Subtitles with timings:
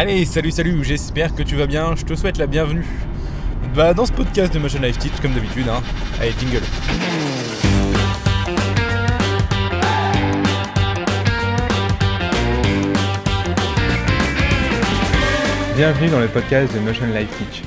[0.00, 2.86] Allez, salut, salut, j'espère que tu vas bien, je te souhaite la bienvenue
[3.74, 5.66] bah, dans ce podcast de Motion Life Teach, comme d'habitude.
[5.68, 5.82] Hein.
[6.20, 6.62] Allez, jingle.
[15.74, 17.64] Bienvenue dans le podcast de Motion Life Teach.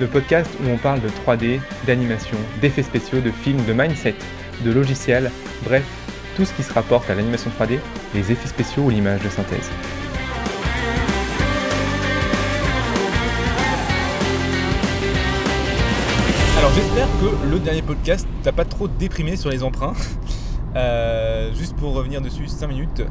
[0.00, 4.16] Le podcast où on parle de 3D, d'animation, d'effets spéciaux, de films, de mindset,
[4.62, 5.30] de logiciels,
[5.64, 5.84] bref,
[6.36, 7.78] tout ce qui se rapporte à l'animation 3D,
[8.14, 9.70] les effets spéciaux ou l'image de synthèse.
[17.50, 19.94] Le dernier podcast t'a pas trop déprimé sur les emprunts.
[20.76, 23.04] Euh, juste pour revenir dessus 5 minutes.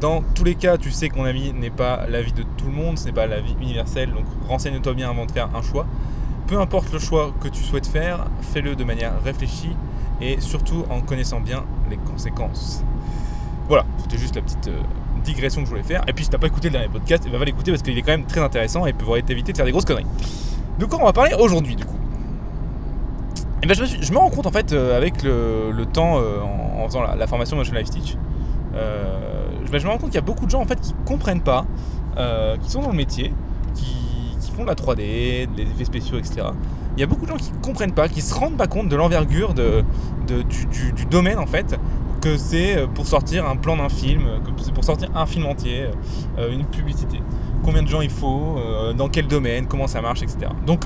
[0.00, 2.70] Dans tous les cas, tu sais que mon avis n'est pas l'avis de tout le
[2.70, 5.84] monde, ce n'est pas l'avis universel, donc renseigne-toi bien avant de faire un choix.
[6.46, 9.74] Peu importe le choix que tu souhaites faire, fais-le de manière réfléchie
[10.20, 12.84] et surtout en connaissant bien les conséquences.
[13.66, 14.80] Voilà, c'était juste la petite euh,
[15.24, 16.04] digression que je voulais faire.
[16.06, 17.98] Et puis si t'as pas écouté le dernier podcast, eh ben, va l'écouter parce qu'il
[17.98, 20.06] est quand même très intéressant et pourrait t'éviter de faire des grosses conneries.
[20.78, 21.98] De quoi on va parler aujourd'hui du coup?
[23.62, 26.84] Et eh ben, je, me rends compte en fait euh, avec le, temps euh, en,
[26.86, 28.16] faisant la, formation Motion Life Stitch,
[28.72, 31.42] ben, je me rends compte qu'il y a beaucoup de gens en fait qui comprennent
[31.42, 31.64] pas,
[32.60, 33.32] qui sont dans le métier,
[33.74, 36.48] qui, font de la 3D, des effets spéciaux, etc.
[36.96, 38.96] Il y a beaucoup de gens qui comprennent pas, qui se rendent pas compte de
[38.96, 39.82] l'envergure de,
[40.26, 41.78] du, domaine en fait,
[42.22, 45.86] que c'est pour sortir un plan d'un film, que c'est pour sortir un film entier,
[46.38, 47.20] euh, une publicité.
[47.64, 50.50] Combien de gens il faut, euh, dans quel domaine, comment ça marche, etc.
[50.66, 50.84] Donc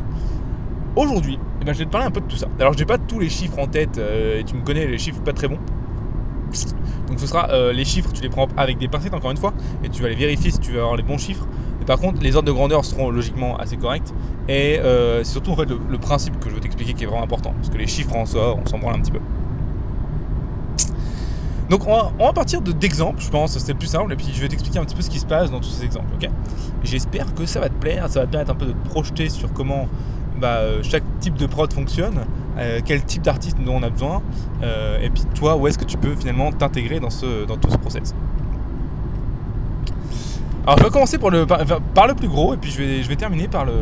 [0.96, 2.48] aujourd'hui, eh ben, je vais te parler un peu de tout ça.
[2.58, 4.98] Alors je n'ai pas tous les chiffres en tête, euh, et tu me connais, les
[4.98, 5.58] chiffres pas très bons.
[7.08, 9.52] Donc ce sera les chiffres, tu les prends avec des pincettes encore une fois,
[9.84, 11.46] et tu vas les vérifier si tu veux avoir les bons chiffres.
[11.86, 14.12] Par contre, les ordres de grandeur seront logiquement assez corrects.
[14.48, 17.22] Et euh, c'est surtout en fait le, principe que je veux t'expliquer qui est vraiment
[17.22, 17.52] important.
[17.56, 19.20] Parce que les chiffres en soi, on s'en branle un petit peu.
[21.70, 24.46] Donc on va, partir d'exemples, je pense, c'est le plus simple, et puis je vais
[24.46, 26.30] t'expliquer un petit peu ce qui se passe dans tous ces exemples, ok?
[26.84, 29.28] J'espère que ça va te plaire, ça va te permettre un peu de te projeter
[29.28, 29.88] sur comment
[30.40, 32.24] bah, euh, chaque type de prod fonctionne,
[32.58, 34.22] euh, quel type d'artiste dont on a besoin,
[35.02, 37.08] et puis toi, où est-ce que tu peux finalement t'intégrer dans,
[37.46, 38.14] dans tout ce process?
[40.66, 43.14] Alors je vais commencer par, le, le plus gros et puis je vais, je vais
[43.14, 43.72] terminer par le,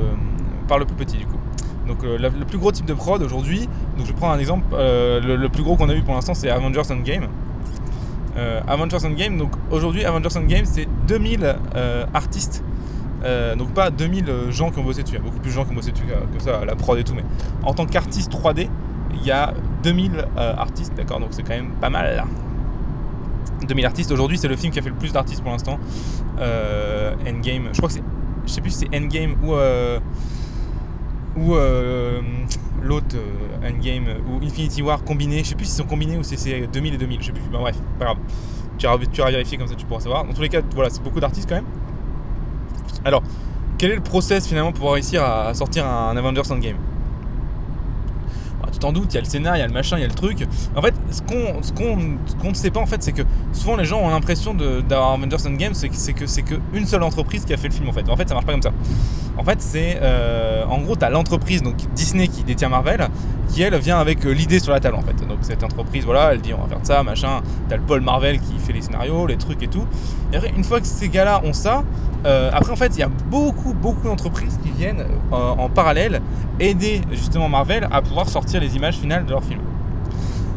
[0.69, 1.38] par le plus petit du coup.
[1.87, 5.21] Donc euh, le plus gros type de prod aujourd'hui, donc je prendre un exemple, euh,
[5.21, 7.28] le, plus gros qu'on a vu pour l'instant c'est Avengers Endgame.
[8.36, 11.56] Euh, Avengers Endgame, donc aujourd'hui Avengers Endgame c'est 2000
[12.15, 12.65] artistes,
[13.56, 15.64] donc pas 2000 gens qui ont bossé dessus, il y a beaucoup plus de gens
[15.64, 17.24] qui ont bossé dessus que, ça, la prod et tout, mais
[17.62, 18.68] en tant qu'artiste 3D,
[19.14, 22.24] il y a 2000 artistes, d'accord, donc c'est quand même pas mal là.
[23.66, 24.10] 2000 artistes.
[24.10, 25.78] Aujourd'hui, c'est le film qui a fait le plus d'artistes pour l'instant.
[26.38, 28.02] Euh, Endgame, je crois que c'est.
[28.46, 29.54] Je sais plus si c'est Endgame ou.
[29.54, 29.98] Euh,
[31.36, 32.20] ou euh,
[32.80, 33.16] l'autre
[33.64, 35.38] Endgame ou Infinity War combiné.
[35.38, 37.20] Je sais plus si sont combinés ou si c'est 2000 et 2000.
[37.20, 37.42] Je sais plus.
[37.50, 38.18] bref, pas grave.
[38.78, 40.24] Tu iras, tu vérifier comme ça, tu pourras savoir.
[40.24, 41.64] Dans tous les cas, voilà, c'est beaucoup d'artistes quand même.
[43.04, 43.22] Alors,
[43.76, 46.78] quel est le process finalement pour réussir à sortir un Avengers Endgame?
[48.74, 50.04] Tu t'en doutes, il y a le scénario, il y a le machin, il y
[50.04, 50.46] a le truc.
[50.76, 53.84] En fait, ce qu'on ce qu'on ne sait pas en fait, c'est que souvent les
[53.84, 57.68] gens ont l'impression d'avoir Avengers Endgame, c'est que c'est qu'une seule entreprise qui a fait
[57.68, 58.08] le film en fait.
[58.08, 58.72] En fait, ça marche pas comme ça.
[59.36, 63.08] En fait, c'est euh, en gros, tu as l'entreprise donc Disney qui détient Marvel,
[63.48, 65.26] qui elle vient avec euh, l'idée sur la table en fait.
[65.26, 67.41] Donc cette entreprise, voilà, elle dit on va faire ça, machin.
[67.68, 69.86] T'as le Paul Marvel qui fait les scénarios, les trucs et tout.
[70.32, 71.84] Et après, une fois que ces gars-là ont ça,
[72.26, 76.22] euh, après en fait, il y a beaucoup beaucoup d'entreprises qui viennent en parallèle
[76.60, 79.60] aider justement Marvel à pouvoir sortir les images finales de leur film.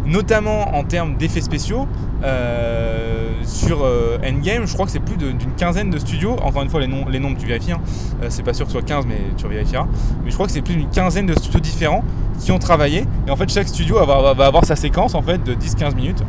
[0.06, 1.88] Notamment en termes d'effets spéciaux,
[2.24, 6.36] euh, sur euh, Endgame, je crois que c'est plus d'une quinzaine de studios.
[6.42, 7.74] Encore une fois, les noms, les noms tu vérifies.
[7.74, 7.82] Hein.
[8.22, 9.88] Euh, c'est pas sûr que ce soit 15, mais tu vérifieras.
[10.24, 12.04] Mais je crois que c'est plus d'une quinzaine de studios différents
[12.40, 13.06] qui ont travaillé.
[13.28, 16.24] Et en fait, chaque studio va avoir sa séquence en fait de 10-15 minutes.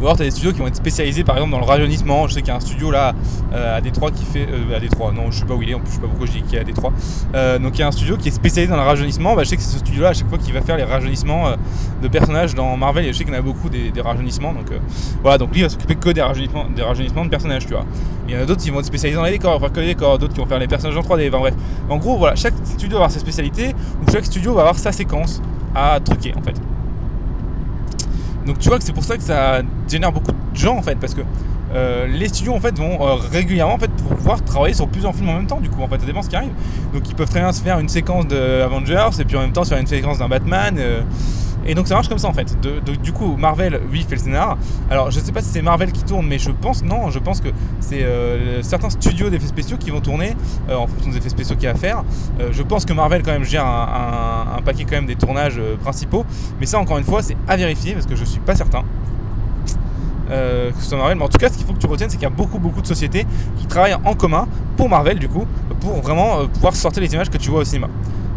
[0.00, 2.26] Ou alors tu as des studios qui vont être spécialisés par exemple dans le rajeunissement.
[2.28, 3.14] Je sais qu'il y a un studio là
[3.52, 4.46] euh, à Détroit qui fait.
[4.50, 6.08] Euh, à Détroit, non, je sais pas où il est, en plus je sais pas
[6.08, 6.92] pourquoi je dis qu'il est à Détroit.
[7.34, 9.34] Euh, donc il y a un studio qui est spécialisé dans le rajeunissement.
[9.34, 10.84] Bah, je sais que c'est ce studio là à chaque fois qu'il va faire les
[10.84, 11.56] rajeunissements
[12.02, 13.06] de personnages dans Marvel.
[13.06, 14.52] Et je sais qu'il y en a beaucoup des, rajeunissements.
[14.52, 14.66] Donc
[15.22, 17.84] voilà, donc lui il va s'occuper que des rajeunissements, des rajeunissements de personnages, tu vois.
[18.28, 19.86] Il y en a d'autres qui vont être spécialisés dans les décors, faire que les
[19.86, 21.28] décors, d'autres qui vont faire les personnages en 3D.
[21.28, 21.54] Enfin bref.
[21.88, 24.92] En gros, voilà, chaque studio va avoir sa spécialité ou chaque studio va avoir sa
[24.92, 25.40] séquence
[25.74, 26.54] à truquer en fait.
[28.46, 30.96] Donc tu vois que c'est pour ça que ça génère beaucoup de gens en fait,
[30.96, 31.22] parce que
[31.74, 35.28] euh, les studios en fait vont euh, régulièrement en fait pouvoir travailler sur plusieurs films
[35.28, 36.52] en même temps du coup en fait ça dépend ce qui arrive.
[36.94, 39.52] Donc ils peuvent très bien se faire une séquence de Avengers et puis en même
[39.52, 41.02] temps se faire une séquence d'un Batman euh,
[41.66, 42.56] et donc ça marche comme ça en fait.
[43.02, 44.56] du coup, Marvel, lui, fait le scénar.
[44.90, 47.40] Alors je sais pas si c'est Marvel qui tourne, mais je pense, non, je pense
[47.40, 47.48] que
[47.80, 50.36] c'est euh, certains studios d'effets spéciaux qui vont tourner
[50.68, 52.04] euh, en fonction des effets spéciaux qu'il y a à faire.
[52.40, 56.24] Euh, je pense que Marvel quand même gère un, paquet quand même des tournages principaux.
[56.60, 58.82] Mais ça, encore une fois, c'est à vérifier parce que je suis pas certain.
[60.28, 61.18] que ce soit Marvel.
[61.18, 62.58] Mais en tout cas, ce qu'il faut que tu retiennes, c'est qu'il y a beaucoup,
[62.58, 63.26] beaucoup de sociétés
[63.58, 65.46] qui travaillent en commun pour Marvel, du coup,
[65.80, 67.88] pour vraiment pouvoir sortir les images que tu vois au cinéma.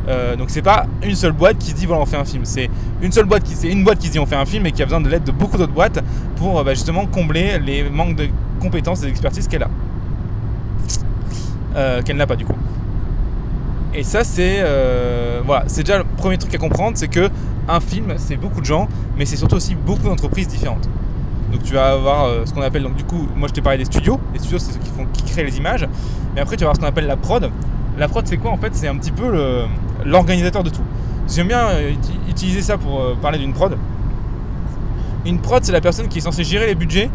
[0.10, 2.44] Euh, donc c'est pas une seule boîte qui se dit voilà on fait un film,
[2.44, 2.68] c'est
[3.02, 4.72] une seule boîte qui c'est une boîte qui se dit on fait un film et
[4.72, 6.00] qui a besoin de l'aide de beaucoup d'autres boîtes
[6.36, 8.28] pour bah, justement combler les manques de
[8.60, 9.70] compétences et d'expertise qu'elle a,
[11.76, 12.56] euh, qu'elle n'a pas du coup.
[13.94, 17.30] Et ça c'est euh, voilà c'est déjà le premier truc à comprendre, c'est que
[17.68, 20.90] un film c'est beaucoup de gens, mais c'est surtout aussi beaucoup d'entreprises différentes.
[21.52, 23.78] Donc tu vas avoir euh, ce qu'on appelle donc du coup moi je t'ai parlé
[23.78, 25.88] des studios, les studios c'est ceux qui font qui créent les images,
[26.34, 27.52] mais après tu vas avoir ce qu'on appelle la prod.
[27.98, 28.52] La prod c'est quoi?
[28.52, 29.66] En fait C'est un petit peu le
[30.06, 30.82] l'organisateur de tout.
[31.28, 33.78] J'aime bien euh, uti- utiliser ça pour euh, parler d'une prod.
[35.26, 37.10] Une prod, c'est la personne qui est censée gérer les budgets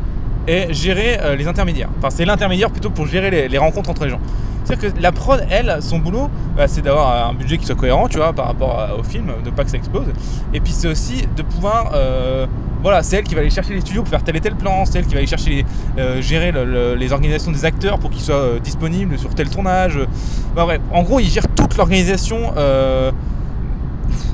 [0.46, 1.88] et gérer euh, les intermédiaires.
[1.98, 4.20] Enfin, c'est l'intermédiaire plutôt pour gérer les, rencontres entre les gens.
[4.64, 8.08] C'est-à-dire que la prod, elle, son boulot, bah, c'est d'avoir un budget qui soit cohérent,
[8.08, 10.06] tu vois, par rapport au film, de pas que ça explose.
[10.54, 11.92] Et puis c'est aussi de pouvoir,
[12.84, 14.84] voilà, c'est elle qui va aller chercher les studios pour faire tel et tel plan,
[14.84, 15.64] c'est elle qui va aller chercher, les,
[16.02, 19.48] euh, gérer le- le- les organisations des acteurs pour qu'ils soient euh, disponibles sur tel
[19.48, 19.98] tournage.
[20.54, 23.10] Bah, bref, en gros, il gère toute l'organisation, euh,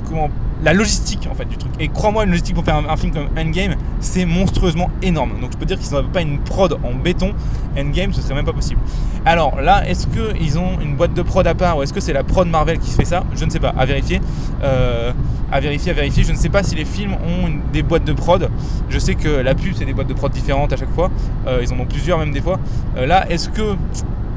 [0.09, 0.29] comment,
[0.63, 1.73] la logistique en fait du truc.
[1.81, 5.41] Et crois-moi, une logistique pour faire un, film comme Endgame, c'est monstrueusement énorme.
[5.41, 7.33] Donc je peux dire qu'ils n'avaient pas une prod en béton,
[7.79, 8.81] Endgame, ce serait même pas possible.
[9.25, 12.13] Alors là, est-ce qu'ils ont une boîte de prod à part ou est-ce que c'est
[12.13, 13.25] la prod Marvel qui fait ça?
[13.35, 14.21] Je ne sais pas, à vérifier.
[14.63, 15.13] Euh,
[15.53, 16.25] à vérifier, à vérifier.
[16.25, 18.49] Je ne sais pas si les films ont des boîtes de prod.
[18.89, 21.11] Je sais que la pub, c'est des boîtes de prod différentes à chaque fois.
[21.47, 22.59] Euh, ils en ont plusieurs même des fois.
[22.97, 23.77] Euh, là, est-ce que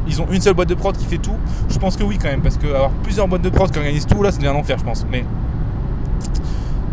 [0.06, 1.36] ils ont une seule boîte de prod qui fait tout?
[1.70, 4.08] Je pense que oui quand même, parce que avoir plusieurs boîtes de prod qui organisent
[4.08, 5.06] tout, là, ça devient un enfer, je pense.
[5.10, 5.24] Mais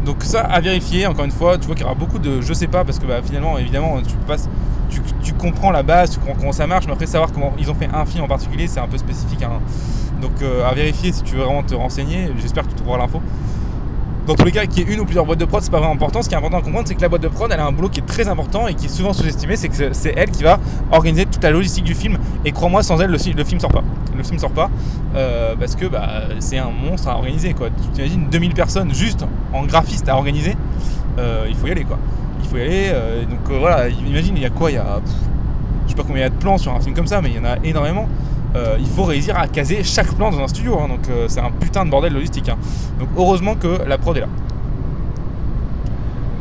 [0.05, 2.53] donc ça à vérifier, encore une fois, tu vois qu'il y aura beaucoup de je
[2.53, 4.49] sais pas parce que bah, finalement évidemment tu passes
[5.23, 7.75] tu, comprends la base, tu comprends comment ça marche, mais après savoir comment ils ont
[7.75, 9.43] fait un film en particulier, c'est un peu spécifique.
[9.43, 9.61] hein.
[10.21, 13.21] Donc euh, à vérifier si tu veux vraiment te renseigner, j'espère que tu trouveras l'info.
[14.27, 15.79] Dans tous les cas, qu'il y ait une ou plusieurs boîtes de prod, c'est pas
[15.79, 16.23] vraiment important.
[16.23, 17.73] Ce qui est important à comprendre, c'est que la boîte de prod, elle a un
[17.73, 19.57] boulot qui est très important et qui est souvent sous-estimé.
[19.57, 20.61] C'est que c'est elle qui va
[20.93, 22.19] organiser toute la logistique du film.
[22.45, 23.83] Et crois-moi, sans elle, le, fi- le film sort pas.
[24.17, 24.71] Le film sort pas
[25.15, 26.09] euh, parce que bah,
[26.39, 27.55] c'est un monstre à organiser.
[27.55, 30.57] Tu t'imagines 2000 personnes juste en graphiste à organiser.
[31.19, 31.99] Euh, il faut y aller quoi.
[32.43, 32.89] Il faut y aller.
[32.93, 35.01] euh, donc voilà, imagine, il y a quoi Il y a.
[35.85, 37.29] je sais pas combien il y a de plans sur un film comme ça, mais
[37.31, 38.09] il y en a énormément.
[38.81, 41.85] Il faut réussir à caser chaque plan dans un studio, hein, donc c'est un putain
[41.85, 42.49] de bordel logistique.
[42.49, 42.57] hein.
[42.99, 44.27] Donc heureusement que la prod est là.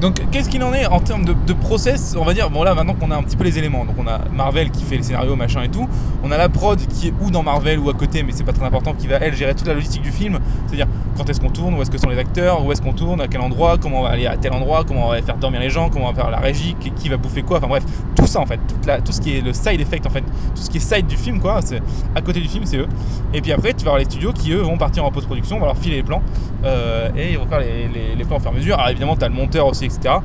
[0.01, 2.93] Donc qu'est-ce qu'il en est en termes de, process On va dire, bon là maintenant
[2.93, 5.35] qu'on a un petit peu les éléments, donc on a Marvel qui fait le scénario,
[5.35, 5.89] machin et tout,
[6.23, 8.53] on a la prod qui est ou dans Marvel ou à côté, mais c'est pas
[8.53, 10.87] très important, qui va elle gérer toute la logistique du film, c'est-à-dire
[11.17, 13.27] quand est-ce qu'on tourne, où est-ce que sont les acteurs, où est-ce qu'on tourne, à
[13.27, 15.69] quel endroit, comment on va aller à tel endroit, comment on va faire dormir les
[15.69, 17.83] gens, comment on va faire la régie, qui, va bouffer quoi, enfin bref,
[18.15, 18.59] tout ça en fait,
[19.03, 21.17] tout ce qui est le side effect en fait, tout ce qui est side du
[21.17, 21.81] film quoi, c'est
[22.15, 22.87] à côté du film c'est eux.
[23.33, 25.59] Et puis après tu vas avoir les studios qui eux vont partir en post-production, on
[25.59, 26.21] va leur filer les plans
[26.63, 28.75] euh, et ils vont faire les, les- les plans au fur et à mesure.
[28.77, 30.15] Alors évidemment tu as le monteur aussi etc.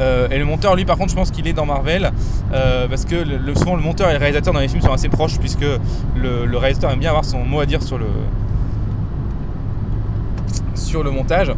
[0.00, 2.10] Euh, et le monteur, lui, par contre, je pense qu'il est dans Marvel
[2.52, 5.08] euh, parce que le, souvent le monteur et le réalisateur dans les films sont assez
[5.08, 5.66] proches puisque
[6.16, 8.06] le, réalisateur aime bien avoir son mot à dire sur le
[10.74, 11.52] sur le montage.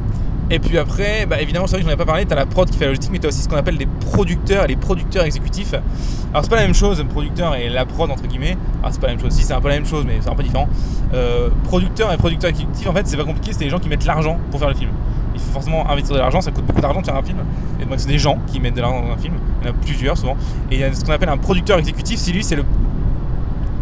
[0.51, 2.45] Et puis après, bah, évidemment, c'est vrai que j'en ai pas parlé, tu as la
[2.45, 4.69] prod qui fait la logistique, mais tu as aussi ce qu'on appelle les producteurs et
[4.69, 5.73] les producteurs exécutifs.
[5.73, 8.59] Alors, c'est pas la même chose, le producteur et la prod, entre guillemets.
[8.83, 10.29] Ah, c'est pas la même chose, si, c'est un peu la même chose, mais c'est
[10.29, 10.69] un peu différent.
[11.15, 14.05] Euh, producteur et producteur exécutif, en fait, c'est pas compliqué, c'est les gens qui mettent
[14.05, 14.91] l'argent pour faire le film.
[15.35, 17.39] Il faut forcément investir de l'argent, ça coûte beaucoup d'argent de faire un film.
[17.81, 19.35] Et donc, c'est des gens qui mettent de l'argent dans un film.
[19.63, 20.37] Il y en a plusieurs souvent.
[20.71, 22.65] Et il y a ce qu'on appelle un producteur exécutif, si lui, c'est le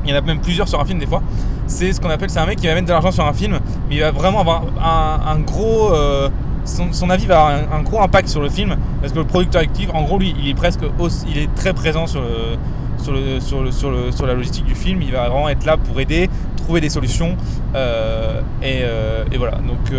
[0.05, 1.23] il y en a même plusieurs sur un film des fois.
[1.67, 3.59] C'est ce qu'on appelle, c'est un mec qui va mettre de l'argent sur un film,
[3.89, 5.93] mais il va vraiment avoir un, gros.
[5.95, 6.29] euh,
[6.65, 9.91] son, avis va avoir un, gros impact sur le film, parce que le producteur actif,
[9.93, 12.57] en gros, lui, il est presque, aussi- il est très présent sur le,
[12.99, 15.03] sur le, sur le, sur la logistique du film.
[15.03, 17.37] Il va vraiment être là pour aider, trouver des solutions,
[17.75, 19.57] euh, et, euh, et voilà.
[19.59, 19.93] Donc,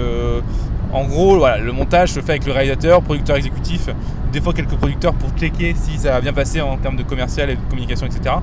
[0.94, 3.90] en gros, voilà, le montage se fait avec le réalisateur, producteur exécutif,
[4.32, 7.50] des fois quelques producteurs pour checker si ça va bien passer en termes de commercial
[7.50, 8.36] et de communication, etc.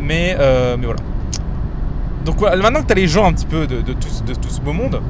[0.00, 1.00] Mais, euh, mais voilà.
[2.24, 4.72] Donc voilà, maintenant que tu as les gens un petit peu de, tout, ce- beau
[4.72, 5.00] monde,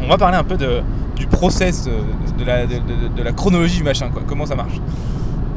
[0.00, 4.54] on va parler un peu du process, de la, chronologie du machin, quoi, comment ça
[4.56, 4.80] marche.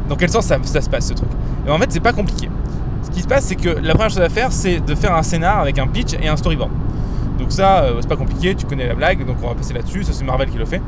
[0.09, 1.29] Dans quel sens ça, se passe ce truc
[1.69, 2.49] en fait, c'est pas compliqué.
[3.03, 5.23] Ce qui se passe, c'est que la première chose à faire, c'est de faire un
[5.23, 6.71] scénar avec un pitch et un storyboard.
[7.37, 10.03] Donc ça, euh, c'est pas compliqué, tu connais la blague, donc on va passer là-dessus,
[10.03, 10.81] ça c'est Marvel qui le fait.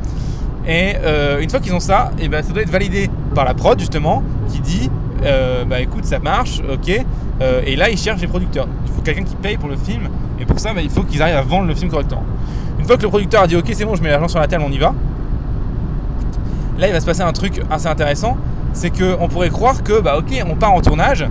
[0.68, 3.54] Et euh, une fois qu'ils ont ça, et ben, ça doit être validé par la
[3.54, 4.90] prod justement, qui dit
[5.24, 7.06] euh, bah écoute ça marche, ok.
[7.66, 8.68] Et là ils cherchent les producteurs.
[8.86, 11.22] Il faut quelqu'un qui paye pour le film, et pour ça bah, il faut qu'ils
[11.22, 12.24] arrivent à vendre le film correctement.
[12.80, 14.48] Une fois que le producteur a dit ok c'est bon, je mets l'argent sur la
[14.48, 14.94] table, on y va.
[16.78, 18.38] Là il va se passer un truc assez intéressant,
[18.74, 21.26] c'est qu'on pourrait croire que bah ok on part en tournage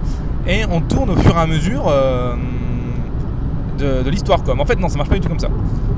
[0.46, 1.92] et on tourne au fur et à mesure.
[3.78, 4.54] De, l'histoire quoi.
[4.54, 5.48] Mais en fait non ça marche pas du tout comme ça.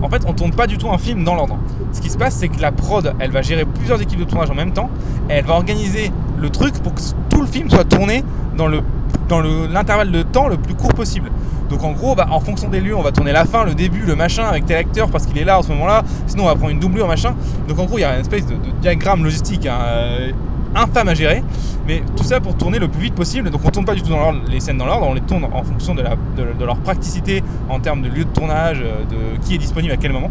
[0.03, 1.59] En fait on tourne pas du tout un film dans l'ordre.
[1.93, 4.51] Ce qui se passe c'est que la prod elle va gérer plusieurs équipes de tournage
[4.51, 4.91] en même temps
[5.29, 8.25] et elle va organiser le truc pour que tout le film soit tourné
[8.57, 8.81] dans le
[9.29, 11.31] dans l'intervalle de temps le plus court possible.
[11.71, 14.01] Donc en gros, bah, en fonction des lieux, on va tourner la fin, le début,
[14.01, 16.03] le machin avec tel acteur parce qu'il est là en ce moment-là.
[16.27, 17.37] Sinon, on va prendre une doublure, machin.
[17.69, 20.33] Donc en gros, il y a une espèce de, diagramme logistique hein, euh,
[20.75, 21.43] infâme à gérer.
[21.87, 23.51] Mais tout ça pour tourner le plus vite possible.
[23.51, 25.63] Donc on tourne pas du tout dans les scènes dans l'ordre, on les tourne en
[25.63, 26.03] fonction de,
[26.65, 30.13] leur praticité en termes de lieu de tournage, euh, de qui est disponible à quel
[30.13, 30.31] moment.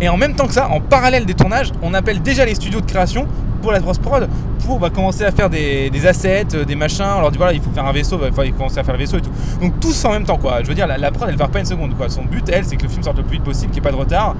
[0.00, 2.80] Et en même temps que ça, en parallèle des tournages, on appelle déjà les studios
[2.80, 3.26] de création
[3.62, 4.28] pour la post-prod
[4.66, 7.06] pour bah, commencer à faire des, assets, euh, des machins.
[7.16, 9.00] On leur dit voilà, il faut faire un vaisseau, il faut commencer à faire le
[9.00, 9.30] vaisseau et tout.
[9.60, 10.62] Donc tous en même temps quoi.
[10.62, 12.08] Je veux dire, la, prod elle part pas une seconde quoi.
[12.08, 13.90] Son but, elle, c'est que le film sorte le plus vite possible, qu'il n'y ait
[13.90, 14.34] pas de retard.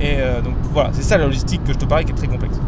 [0.00, 2.26] Et euh, donc voilà, c'est ça la logistique que je te parlais qui est très
[2.26, 2.58] complexe.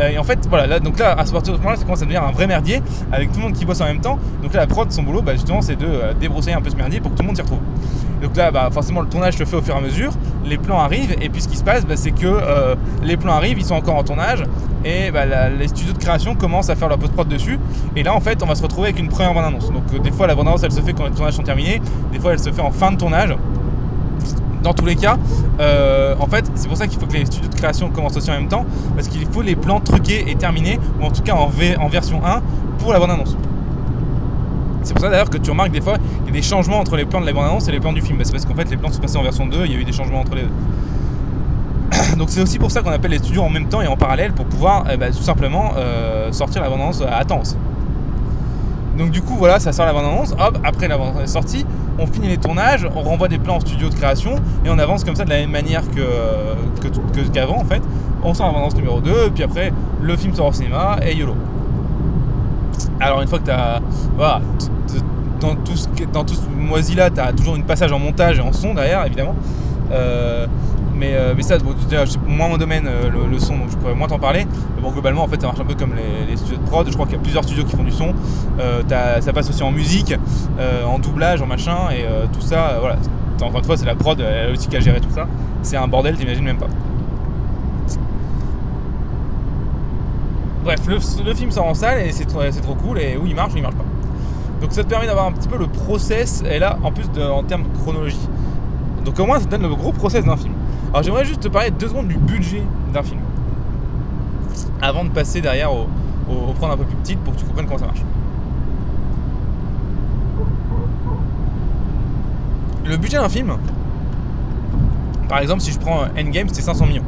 [0.00, 2.22] Euh, et en fait, voilà, là, donc là, à ce moment-là, ça commence à devenir
[2.22, 4.18] un vrai merdier avec tout le monde qui bosse en même temps.
[4.42, 7.00] Donc là, la prod, son boulot, bah, justement, c'est de débroussailler un peu ce merdier
[7.00, 7.60] pour que tout le monde s'y retrouve.
[8.22, 10.12] Donc là, bah, forcément, le tournage se fait au fur et à mesure.
[10.44, 12.40] Les plans arrivent, et puis ce qui se passe, bah, c'est que
[13.02, 14.44] les plans arrivent, ils sont encore en tournage,
[14.84, 17.58] et bah, les studios de création commencent à faire leur post-prod dessus.
[17.96, 19.72] Et là, en fait, on va se retrouver avec une première bande-annonce.
[19.72, 21.82] Donc, euh, des fois, la bande-annonce, elle se fait quand les tournages sont terminés.
[22.12, 23.34] Des fois, elle se fait en fin de tournage.
[24.66, 25.16] Dans tous les cas,
[25.60, 28.32] euh, en fait, c'est pour ça qu'il faut que les studios de création commencent aussi
[28.32, 31.34] en même temps, parce qu'il faut les plans truqués et terminés, ou en tout cas
[31.34, 32.42] en, v, en version 1
[32.80, 33.36] pour la bande-annonce.
[34.82, 36.96] C'est pour ça d'ailleurs que tu remarques des fois il y a des changements entre
[36.96, 38.18] les plans de la bande-annonce et les plans du film.
[38.24, 39.84] C'est parce qu'en fait les plans sont passés en version 2, il y a eu
[39.84, 42.16] des changements entre les deux.
[42.18, 44.32] Donc c'est aussi pour ça qu'on appelle les studios en même temps et en parallèle
[44.32, 47.42] pour pouvoir eh ben, tout simplement euh, sortir la bande-annonce à temps
[48.96, 51.66] Donc du coup voilà, ça sort la bande-annonce, hop, après la est sortie,
[51.98, 55.04] on finit les tournages, on renvoie des plans en studio de création et on avance
[55.04, 57.82] comme ça de la même manière que, qu'avant en fait.
[58.22, 61.34] On sort la bande-annonce numéro 2, puis après le film sort au cinéma et YOLO.
[63.00, 63.80] Alors une fois que tu as...
[64.16, 64.40] Voilà,
[65.40, 68.38] dans tout ce, dans tout ce moisi là, tu as toujours une passage en montage
[68.38, 69.34] et en son derrière évidemment.
[69.92, 70.46] Euh,
[70.96, 74.08] mais, euh, mais ça, c'est moins mon domaine, euh, le, son, donc je pourrais moins
[74.08, 74.46] t'en parler.
[74.74, 76.86] Mais bon, globalement, en fait, ça marche un peu comme les, studios de prod.
[76.88, 78.14] Je crois qu'il y a plusieurs studios qui font du son.
[78.58, 78.82] Euh,
[79.20, 80.14] ça passe aussi en musique,
[80.86, 82.96] en doublage, en machin, et tout ça, voilà.
[83.42, 85.26] Encore une fois, c'est la prod, elle a aussi qu'à gérer tout ça.
[85.62, 86.68] C'est un bordel, t'imagines même pas.
[90.64, 93.52] Bref, le, film sort en salle et c'est trop, trop, cool, et où il marche
[93.54, 93.84] ou il marche pas.
[94.60, 97.42] Donc ça te permet d'avoir un petit peu le process, et là, en plus en
[97.42, 98.28] termes de chronologie.
[99.04, 100.52] Donc au moins, ça te donne le gros process d'un film.
[100.96, 102.62] Alors j'aimerais juste te parler deux secondes du budget
[102.94, 103.20] d'un film.
[104.80, 105.88] Avant de passer derrière au,
[106.54, 108.00] prendre un peu plus petite pour que tu comprennes comment ça marche.
[112.86, 113.58] Le budget d'un film,
[115.28, 117.04] par exemple si je prends Endgame, c'était 500 millions.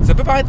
[0.00, 0.48] Ça peut paraître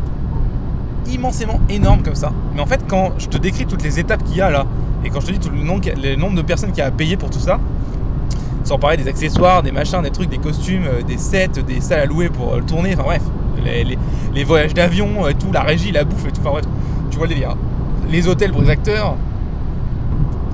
[1.12, 4.38] immensément énorme comme ça, mais en fait quand je te décris toutes les étapes qu'il
[4.38, 4.66] y a là,
[5.04, 7.18] et quand je te dis le nombre, le nombre de personnes qui a à payer
[7.18, 7.60] pour tout ça,
[8.70, 12.02] sans parler des accessoires, des machins, des trucs, des costumes, euh, des sets, des salles
[12.02, 13.24] à louer pour le tourner, enfin bref,
[13.66, 16.66] les, voyages d'avion, euh, tout, la régie, la bouffe et tout, enfin bref,
[17.10, 17.56] tu vois le délire.
[18.12, 19.16] Les hôtels pour les acteurs,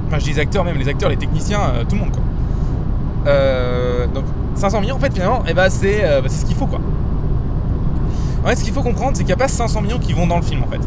[0.08, 2.22] enfin je dis les acteurs même, les acteurs, les techniciens, euh, tout le monde quoi.
[4.14, 4.24] donc
[4.56, 6.80] 500 millions en fait finalement, eh ben, c'est bah, ce qu'il faut quoi.
[8.46, 10.26] En fait ce qu'il faut comprendre c'est qu'il n'y a pas 500 millions qui vont
[10.26, 10.82] dans le film en fait.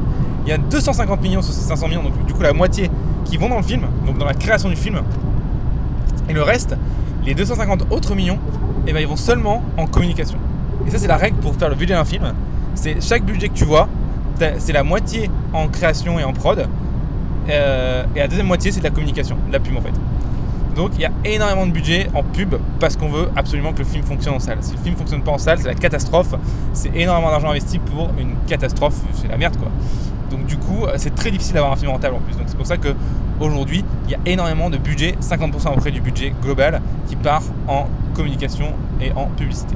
[0.47, 2.91] Il y a 250 millions sur ces 500 millions, donc du coup la moitié
[3.27, 5.03] qui vont dans le film, donc dans la création du film.
[6.31, 6.75] Et le reste,
[7.25, 8.39] les 250 autres millions,
[8.87, 10.39] eh ben, ils vont seulement en communication.
[10.87, 12.33] Et ça, c'est la règle pour faire le budget d'un film.
[12.75, 13.89] C'est chaque budget que tu vois,
[14.59, 16.67] c'est la moitié en création et en prod.
[17.49, 19.93] Euh, et la deuxième moitié, c'est de la communication, de la pub en fait.
[20.77, 23.85] Donc il y a énormément de budget en pub parce qu'on veut absolument que le
[23.85, 24.59] film fonctionne en salle.
[24.61, 26.35] Si le film ne fonctionne pas en salle, c'est la catastrophe.
[26.73, 28.95] C'est énormément d'argent investi pour une catastrophe.
[29.15, 29.69] C'est la merde quoi.
[30.31, 32.37] Donc du coup, c'est très difficile d'avoir un film rentable en plus.
[32.37, 32.95] Donc c'est pour ça que
[33.41, 37.87] aujourd'hui, il y a énormément de budget, 50% auprès du budget global, qui part en
[38.15, 39.75] communication et en publicité.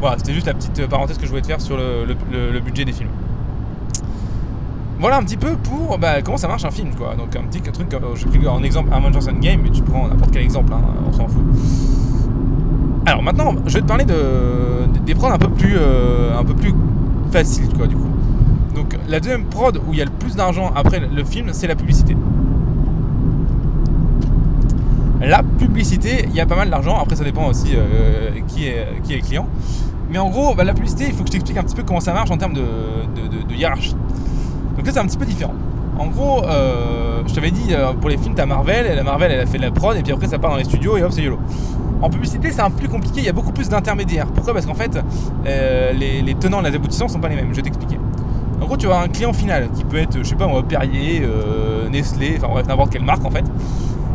[0.00, 2.92] Voilà, c'était juste la petite parenthèse que je voulais te faire sur le, budget des
[2.92, 3.10] films.
[4.98, 7.14] Voilà un petit peu pour bah, comment ça marche un film quoi.
[7.16, 10.42] Donc un petit truc, j'ai pris en exemple Avengers Game, mais tu prends n'importe quel
[10.42, 11.42] exemple, hein, on s'en fout.
[13.06, 16.54] Alors maintenant, je vais te parler de, des prods un peu plus, euh, un peu
[16.54, 16.72] plus
[17.32, 18.10] faciles quoi du coup.
[18.74, 21.66] Donc la deuxième prod où il y a le plus d'argent après le film, c'est
[21.66, 22.16] la publicité.
[25.24, 26.98] La publicité, il y a pas mal d'argent.
[27.00, 29.46] Après, ça dépend aussi euh, qui, est, qui est client.
[30.10, 32.00] Mais en gros, bah, la publicité, il faut que je t'explique un petit peu comment
[32.00, 32.64] ça marche en termes de,
[33.54, 33.94] hiérarchie.
[34.76, 35.54] Donc là, c'est un petit peu différent.
[35.96, 39.30] En gros, euh, je t'avais dit, euh, pour les films, t'as Marvel, et la Marvel,
[39.30, 41.12] elle a fait la prod, et puis après, ça part dans les studios, et hop,
[41.12, 41.38] c'est YOLO.
[42.02, 44.26] En publicité, c'est un peu plus compliqué, il y a beaucoup plus d'intermédiaires.
[44.26, 44.52] Pourquoi?
[44.52, 44.98] Parce qu'en fait,
[45.44, 47.48] les, les, tenants et les aboutissants sont pas les mêmes.
[47.50, 47.98] Je vais t'expliquer.
[48.62, 51.88] En gros, tu as un client final qui peut être, je sais pas, Perrier, euh,
[51.88, 53.44] Nestlé, enfin bref, n'importe quelle marque en fait.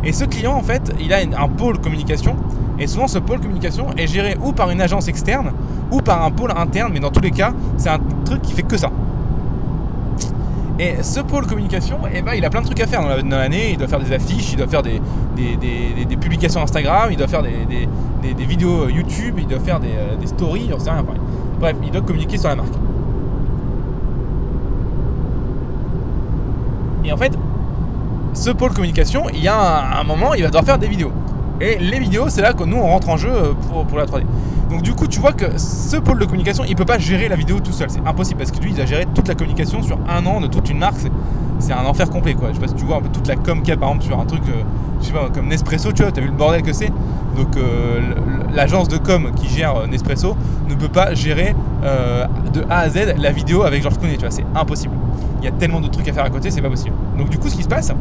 [0.04, 2.34] Et ce client, en fait, il a un pôle communication.
[2.78, 5.52] Et souvent, ce pôle communication est géré ou par une agence externe
[5.90, 6.92] ou par un pôle interne.
[6.94, 8.90] Mais dans tous les cas, c'est un truc qui fait que ça.
[10.80, 13.22] Et ce pôle communication, eh ben, il a plein de trucs à faire dans la-
[13.22, 13.72] dans l'année.
[13.72, 15.00] Il doit faire des affiches, il doit faire des,
[16.20, 20.78] publications Instagram, il doit faire des, vidéos YouTube, il doit faire des, euh, stories, j'en
[20.78, 21.04] sais rien.
[21.58, 21.76] Bref.
[21.82, 22.74] Il doit communiquer sur la marque.
[27.04, 27.32] Et en fait,
[28.34, 31.12] ce pôle communication, il y a un moment, il va devoir faire des vidéos.
[31.60, 33.52] Et les vidéos, c'est là que nous, on rentre en jeu euh,
[33.88, 34.22] pour, la 3D.
[34.70, 37.36] Donc du coup, tu vois que ce pôle de communication, il peut pas gérer la
[37.36, 37.90] vidéo tout seul.
[37.90, 40.46] C'est impossible parce que lui, il a géré toute la communication sur un an de
[40.46, 40.98] toute une marque.
[41.58, 42.50] C'est- un enfer complet, quoi.
[42.50, 43.88] Je sais pas si tu vois un peu toute la com qu'il y a, par
[43.88, 44.62] exemple, sur un truc, euh,
[45.00, 46.92] je sais pas, comme Nespresso, tu vois, t'as vu le bordel que c'est?
[47.36, 48.00] Donc euh,
[48.54, 50.36] l'agence de com qui gère Nespresso
[50.68, 51.54] ne peut pas gérer
[52.52, 54.94] de A à Z la vidéo avec Georges Clooney, tu vois, c'est impossible.
[55.40, 56.94] Il y a tellement de trucs à faire à côté, c'est pas possible.
[57.16, 57.92] Donc du coup, ce qui se passe,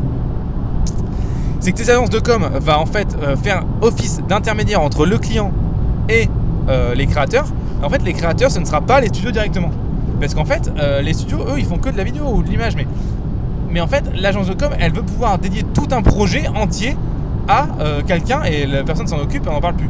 [1.59, 5.17] c'est que tes agences de com va en fait euh, faire office d'intermédiaire entre le
[5.17, 5.51] client
[6.09, 6.29] et
[6.69, 7.47] euh, les créateurs.
[7.83, 9.71] En fait, les créateurs, ce ne sera pas les studios directement.
[10.19, 12.49] Parce qu'en fait, euh, les studios, eux, ils font que de la vidéo ou de
[12.49, 12.75] l'image.
[12.75, 12.87] Mais,
[13.69, 16.95] mais en fait, l'agence de com, elle veut pouvoir dédier tout un projet entier
[17.47, 19.89] à euh, quelqu'un et la personne s'en occupe et on n'en parle plus.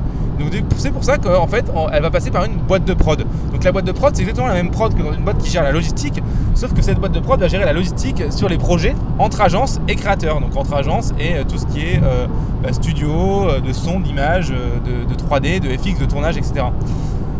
[0.77, 3.25] C'est pour ça qu'en fait, elle va passer par une boîte de prod.
[3.51, 5.49] Donc la boîte de prod, c'est exactement la même prod que dans une boîte qui
[5.49, 6.21] gère la logistique,
[6.53, 9.79] sauf que cette boîte de prod va gérer la logistique sur les projets entre agences
[9.87, 10.39] et créateurs.
[10.39, 12.27] Donc entre agences et euh, tout ce qui est euh,
[12.61, 16.65] bah, studio, de son, d'image, de, de 3D, de FX, de tournage, etc.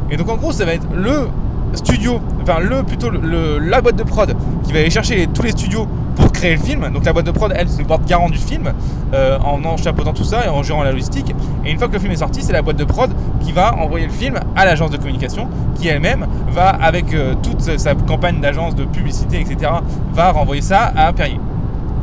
[0.10, 1.28] Et donc en gros, ça va être le
[1.74, 4.34] studio, enfin le plutôt le- la boîte de prod
[4.64, 5.86] qui va aller chercher tous les studios
[6.18, 6.90] pour créer le film.
[6.94, 8.74] Donc la boîte de prod, elle, c'est le porte-garant du film
[9.14, 11.34] euh, en en chapeautant tout ça et en gérant la logistique.
[11.66, 13.76] Et une fois que le film est sorti, c'est la boîte de prod qui va
[13.76, 18.42] envoyer le film à l'agence de communication qui elle-même va, avec euh, toute sa- campagne
[18.42, 19.72] d'agence de publicité, etc.,
[20.14, 21.40] va renvoyer ça à Perrier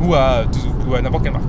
[0.01, 0.43] ou à,
[0.89, 1.43] ou à n'importe quelle marque.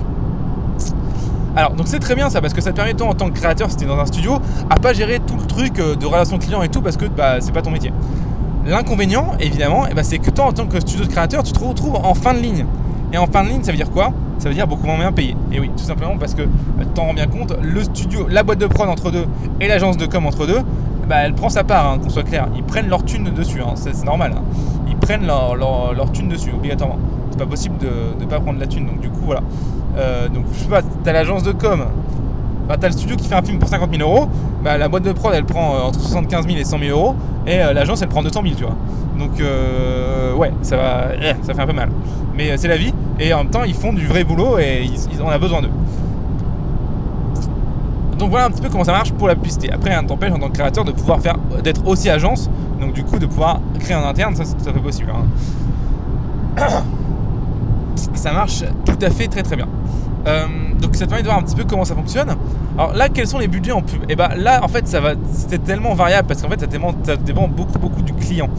[1.55, 3.33] Alors, donc c'est très bien ça parce que ça te permet, toi, en tant que
[3.39, 4.37] créateur, si tu es dans un studio,
[4.69, 7.37] à pas gérer tout le truc euh, de relation client et tout parce que bah,
[7.39, 7.91] c'est pas ton métier.
[8.67, 11.59] L'inconvénient, évidemment, eh ben, c'est que toi, en tant que studio de créateur, tu te
[11.63, 12.65] retrouves en fin de ligne.
[13.13, 14.11] Et en fin de ligne, ça veut dire quoi?
[14.39, 15.37] Ça veut dire beaucoup moins bien payé.
[15.53, 16.45] Et oui, tout simplement parce que euh,
[16.93, 19.25] t'en rends bien compte, le studio, la boîte de prod entre deux
[19.61, 20.59] et l'agence de com entre deux,
[21.07, 22.49] bah, elle prend sa part, hein, qu'on soit clair.
[22.57, 24.33] Ils prennent leur thune dessus, hein, c'est normal.
[24.35, 24.41] hein.
[24.89, 26.97] Ils prennent leur, leur, leur thune dessus, obligatoirement.
[27.31, 27.89] C'est pas possible de
[28.19, 28.85] ne pas prendre la thune.
[28.85, 29.41] Donc du coup, voilà.
[29.97, 31.85] Euh, donc je sais pas, t'as l'agence de com,
[32.67, 34.27] bah, t'as le studio qui fait un film pour 50 000 euros,
[34.63, 37.15] bah, la boîte de prod elle prend euh, entre 75 000 et 100 000 euros,
[37.45, 38.75] et euh, l'agence elle prend 200 000, tu vois.
[39.17, 41.89] Donc euh, ouais, ça va, eh, ça fait un peu mal.
[42.35, 44.89] Mais c'est la vie, et en même temps ils font du vrai boulot et
[45.23, 45.71] on a besoin d'eux.
[48.17, 49.71] Donc voilà un petit peu comment ça marche pour la publicité.
[49.71, 52.49] Après, rien ne t'empêche en tant que créateur de pouvoir faire, d'être aussi agence,
[52.81, 55.11] donc du coup de pouvoir créer en interne, ça c'est tout à fait possible.
[55.11, 55.23] hein.
[58.13, 59.67] ça marche tout à fait très très bien.
[60.25, 60.45] Euh,
[60.81, 62.29] donc ça te permet de voir un petit peu comment ça fonctionne.
[62.77, 64.01] Alors là, quels sont les budgets en pub?
[64.09, 66.93] Et bah là, en fait, ça va, c'est tellement variable parce qu'en fait, ça dépend,
[67.03, 68.49] ça dépend beaucoup beaucoup du client.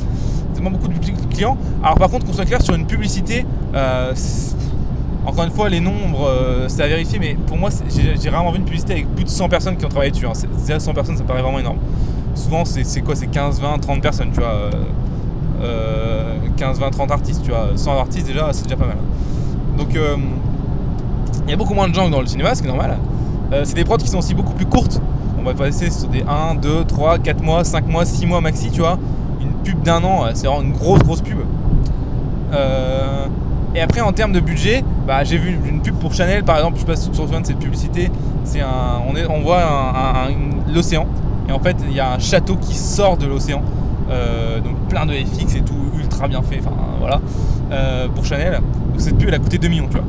[0.54, 0.98] Ça dépend beaucoup du
[1.30, 1.56] client.
[1.82, 3.44] Alors par contre, qu'on soit clair sur une publicité,
[3.74, 4.14] euh,
[5.26, 7.68] encore une fois, les nombres, euh, c'est à vérifier, mais pour moi,
[8.22, 10.26] j'ai rarement vu une publicité avec plus de 100 personnes qui ont travaillé dessus.
[10.26, 10.32] hein.
[10.34, 11.78] C'est- Déjà 100 personnes, ça paraît vraiment énorme.
[12.34, 13.14] Souvent, c'est quoi?
[13.14, 14.48] C'est 15, 20, 30 personnes, tu vois.
[14.48, 14.70] euh,
[15.62, 17.70] euh, 15, 20, 30 artistes, tu vois.
[17.76, 18.96] 100 artistes, déjà, c'est déjà pas mal.
[19.76, 20.16] Donc, euh,
[21.48, 22.98] il y a beaucoup moins de gens dans le cinéma, ce qui est normal.
[23.52, 25.00] Euh, c'est des prods qui sont aussi beaucoup plus courtes.
[25.40, 28.70] On va passer sur des 1, 2, 3, 4 mois, 5 mois, 6 mois maxi,
[28.70, 28.98] tu vois.
[29.40, 31.38] Une pub d'un an, euh, c'est vraiment une grosse, grosse pub.
[32.52, 33.26] Euh,
[33.74, 36.74] et après, en termes de budget, bah, j'ai vu une pub pour Chanel, par exemple.
[36.76, 38.10] Je sais pas si tu te souviens de cette publicité.
[38.44, 39.60] C'est un, on, est, on voit
[40.30, 41.06] une- l'océan.
[41.48, 43.62] Et en fait, il y a un château qui sort de l'océan.
[44.64, 46.60] Donc plein de FX et tout, ultra bien fait.
[46.60, 47.20] Enfin, voilà.
[48.14, 48.54] Pour Chanel.
[48.54, 48.62] Donc
[48.98, 50.04] cette pub, elle a coûté 2 millions, tu vois.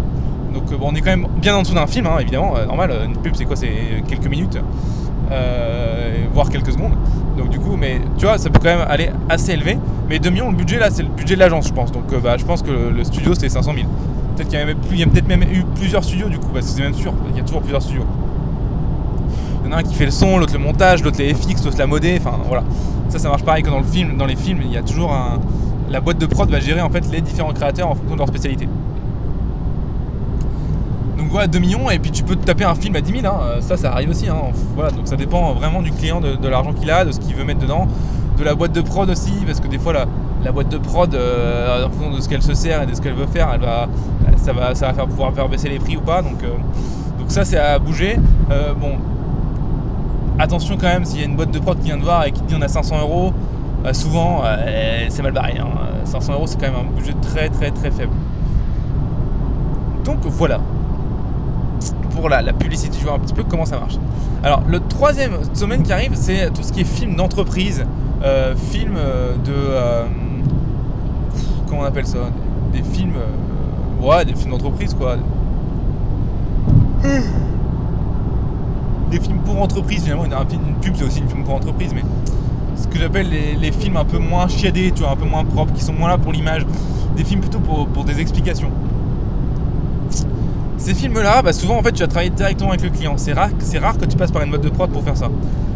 [0.60, 2.58] Donc euh, bon, on est quand même bien en dessous d'un film, hein, évidemment.
[2.58, 3.56] Euh, normal, une pub, c'est quoi?
[3.56, 3.72] C'est
[4.08, 4.58] quelques minutes,
[5.32, 6.94] euh, voire quelques secondes.
[7.38, 9.78] Donc du coup, mais tu vois, ça peut quand même aller assez élevé.
[10.10, 11.92] Mais 2 millions, le budget là, c'est le budget de l'agence, je pense.
[11.92, 13.88] Donc euh, bah, je pense que le, studio, c'était 500 000.
[14.36, 16.94] Peut-être qu'il y a, peut-être même eu plusieurs studios du coup, parce que c'est même
[16.94, 18.06] sûr, il y a toujours plusieurs studios.
[19.64, 21.64] Il y en a un qui fait le son, l'autre le montage, l'autre les FX,
[21.64, 22.64] l'autre la modé, enfin voilà.
[23.08, 24.18] Ça, ça marche pareil que dans le film.
[24.18, 25.40] Dans les films, il y a toujours un.
[25.90, 28.28] La boîte de prod va gérer en fait les différents créateurs en fonction de leur
[28.28, 28.68] spécialité.
[31.20, 33.26] Donc voilà, 2 millions, et puis tu peux te taper un film à 10 000,
[33.26, 33.40] hein.
[33.44, 34.30] Euh, ça, ça arrive aussi.
[34.30, 34.36] hein.
[34.74, 37.44] Voilà, donc ça dépend vraiment du client, de, l'argent qu'il a, de ce qu'il veut
[37.44, 37.88] mettre dedans,
[38.38, 40.06] de la boîte de prod aussi, parce que des fois, la,
[40.46, 43.02] la boîte de prod, euh, en fonction de ce qu'elle se sert et de ce
[43.02, 43.90] qu'elle veut faire, elle va,
[44.38, 46.22] ça, va, ça va faire pouvoir faire baisser les prix ou pas.
[46.22, 46.48] Donc, euh,
[47.20, 48.18] donc ça, c'est à bouger.
[48.50, 48.94] Euh, bon,
[50.40, 52.32] attention quand même, s'il y a une boîte de prod qui vient de voir et
[52.32, 53.34] qui dit on a 500 euros,
[53.86, 55.58] euh, souvent, euh, c'est mal barré.
[55.60, 55.68] hein.
[56.06, 58.14] 500 euros, c'est quand même un budget très très très faible.
[60.06, 60.60] Donc voilà
[62.10, 63.96] pour la, publicité, tu vois un petit peu comment ça marche.
[64.44, 67.86] Alors, le troisième domaine qui arrive, c'est tout ce qui est film d'entreprise,
[68.24, 69.54] euh, film euh, de.
[69.54, 70.06] euh,
[71.68, 72.20] comment on appelle ça?
[72.74, 73.16] Des films,
[74.02, 75.18] ouais, des films d'entreprise quoi.
[79.10, 82.04] Des films pour entreprise, finalement, une, une pub c'est aussi une film pour entreprise, mais
[82.76, 85.74] ce que j'appelle les, films un peu moins chiadés, tu vois, un peu moins propres,
[85.74, 86.66] qui sont moins là pour l'image,
[87.18, 88.70] des films plutôt pour des explications.
[90.80, 93.16] Ces films-là, bah souvent en fait tu vas travailler directement avec le client.
[93.18, 95.30] C'est rare, c'est rare que tu passes par une mode de prod pour faire ça.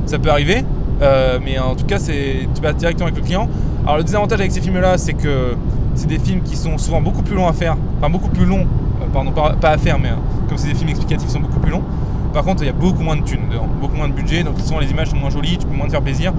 [0.06, 0.64] Ça peut arriver,
[1.02, 3.50] euh, mais en tout cas c'est tu passes directement avec le client.
[3.84, 5.56] Alors le désavantage avec ces films-là, c'est que
[5.94, 8.66] c'est des films qui sont souvent beaucoup plus longs à faire, enfin beaucoup plus longs,
[9.02, 11.60] euh, pardon, pas, à faire, mais euh, comme c'est des films explicatifs, ils sont beaucoup
[11.60, 11.84] plus longs.
[12.34, 14.58] Par contre, il y a beaucoup moins de thunes dedans, beaucoup moins de budget, donc
[14.62, 16.32] souvent les images sont moins jolies, tu peux moins te faire plaisir.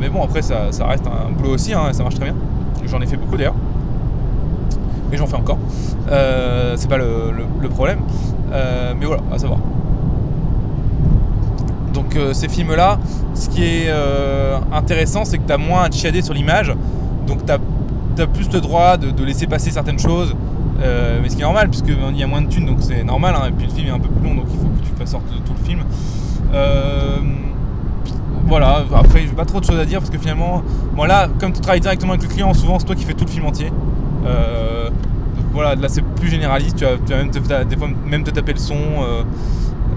[0.00, 2.34] mais bon, après ça, reste un boulot aussi, hein, ça marche très bien.
[2.84, 3.54] J'en ai fait beaucoup d'ailleurs
[5.12, 5.58] et j'en fais encore.
[6.10, 8.00] Euh, c'est pas le, problème.
[8.52, 9.58] Euh, mais voilà, à savoir.
[11.92, 12.98] Donc euh, ces films-là,
[13.34, 13.90] ce qui est
[14.72, 16.72] intéressant, c'est que tu as moins à chiader sur l'image.
[17.26, 20.34] Donc tu as, plus le droit de, laisser passer certaines choses.
[20.78, 23.34] mais ce qui est normal, puisqu'il y a moins de thunes, donc c'est normal.
[23.36, 23.48] Hein.
[23.48, 25.10] et puis le film est un peu plus long, donc il faut que tu fasses
[25.10, 25.80] sortir tout le film.
[28.46, 30.62] voilà, après j'ai pas trop de choses à dire parce que finalement,
[30.94, 33.30] voilà, comme tu travailles directement avec le client, souvent c'est toi qui fais tout le
[33.30, 33.70] film entier.
[34.26, 34.90] Euh,
[35.52, 38.74] voilà, là c'est plus généraliste, tu vas, même te, des fois même taper le son.
[38.74, 39.22] Euh,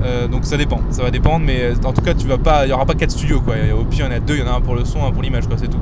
[0.03, 2.69] euh, donc ça dépend, ça va dépendre, mais en tout cas tu vas pas, il
[2.69, 3.55] y aura pas quatre studios quoi.
[3.77, 5.05] Au pire il y en a deux, il y en a un pour le son,
[5.05, 5.81] un pour l'image quoi, c'est tout.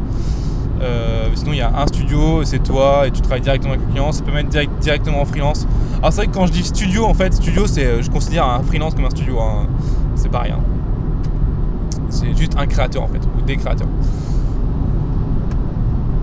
[1.36, 4.12] sinon il y a un studio, c'est toi et tu travailles directement avec le client.
[4.12, 5.68] Ça peut mettre directement en freelance.
[6.00, 8.64] Alors c'est vrai que quand je dis studio en fait, studio c'est, je considère un
[8.64, 9.68] freelance comme un studio, hein.
[10.16, 10.58] c'est pas rien.
[12.10, 13.90] C'est juste un créateur en fait ou des créateurs.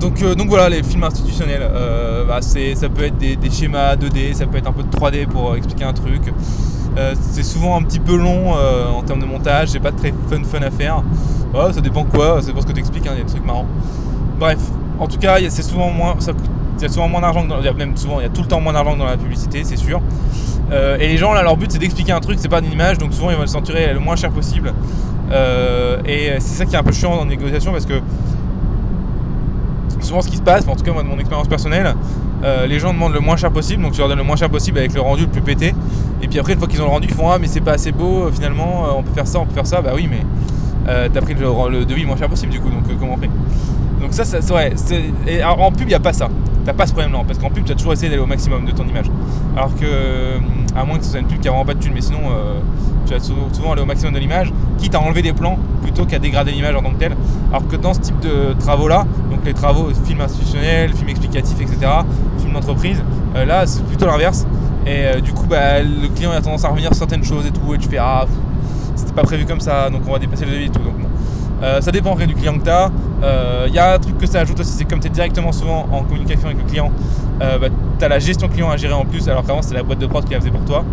[0.02, 4.46] Euh, donc, voilà, les films institutionnels, euh, bah, ça peut être des, schémas 2D, ça
[4.46, 6.22] peut être un peu de 3D pour expliquer un truc.
[6.96, 10.44] Euh, c'est souvent un petit peu long en termes de montage, c'est pas très fun
[10.44, 11.02] fun à faire.
[11.72, 13.44] ça dépend quoi, c'est pour ce que tu expliques, hein, il y a des trucs
[13.44, 13.66] marrants.
[14.38, 14.58] Bref,
[14.98, 16.16] en tout cas, c'est souvent moins,
[16.76, 17.44] il y a souvent moins d'argent,
[17.76, 20.00] même souvent, il y a tout le temps moins d'argent dans la publicité, c'est sûr.
[20.72, 23.12] et les gens là, leur but c'est d'expliquer un truc, c'est pas une image, donc
[23.12, 24.72] souvent ils veulent s'enturer le moins cher possible.
[26.06, 28.00] et c'est ça qui est un peu chiant dans les négociations parce que
[30.22, 31.94] ce qui se passe, en tout cas moi de mon expérience personnelle,
[32.44, 34.50] euh, les gens demandent le moins cher possible, donc tu leur donnes le moins cher
[34.50, 35.74] possible avec le rendu le plus pété.
[36.22, 37.72] Et puis après, une fois qu'ils ont le rendu, ils font Ah, mais c'est pas
[37.72, 39.80] assez beau, euh, finalement, euh, on peut faire ça, on peut faire ça.
[39.80, 40.20] Bah oui, mais
[40.86, 43.30] t'as pris le, devis le moins cher possible du coup, donc comment on fait?
[44.00, 44.72] Donc ça, ça ouais,
[45.44, 46.28] en pub, il n'y a pas ça.
[46.64, 48.70] T'as pas ce problème-là, parce qu'en pub, tu as toujours essayé d'aller au maximum de
[48.70, 49.10] ton image.
[49.56, 50.38] Alors que,
[50.76, 52.20] à moins que ce soit une pub qui a vraiment pas de thune, mais sinon,
[53.06, 56.18] tu vas souvent aller au maximum de l'image, quitte à enlever des plans plutôt qu'à
[56.18, 57.16] dégrader l'image en tant que telle.
[57.50, 61.78] Alors que dans ce type de travaux-là, donc les travaux, films institutionnels, films explicatifs, etc.,
[62.38, 63.02] films d'entreprise,
[63.36, 64.46] euh, là c'est plutôt l'inverse.
[64.86, 67.50] Et euh, du coup, bah, le client a tendance à revenir sur certaines choses et
[67.50, 68.26] tout, et tu fais ah,
[68.96, 70.80] c'était pas prévu comme ça, donc on va dépasser le devis et tout.
[71.62, 72.90] Euh, ça dépend du client que tu as.
[73.66, 75.86] Il y a un truc que ça ajoute aussi, c'est comme tu es directement souvent
[75.90, 76.90] en communication avec le client,
[77.38, 79.98] bah, tu as la gestion client à gérer en plus, alors qu'avant c'était la boîte
[79.98, 80.84] de prod qui la faisait pour toi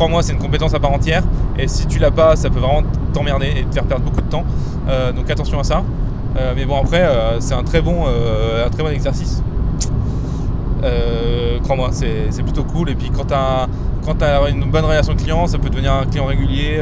[0.00, 1.22] crois-moi, c'est une compétence à part entière.
[1.58, 2.82] Et si tu l'as pas, ça peut vraiment
[3.12, 4.44] t'emmerder et te faire perdre beaucoup de temps.
[4.88, 5.82] Euh, donc attention à ça.
[6.38, 8.06] Euh, mais bon, après, euh, c'est un un très bon
[8.90, 9.42] exercice.
[11.62, 12.90] Crois-moi, c'est plutôt cool.
[12.90, 13.68] Et puis quand tu as,
[14.20, 16.80] as une bonne relation client, ça peut devenir un client régulier.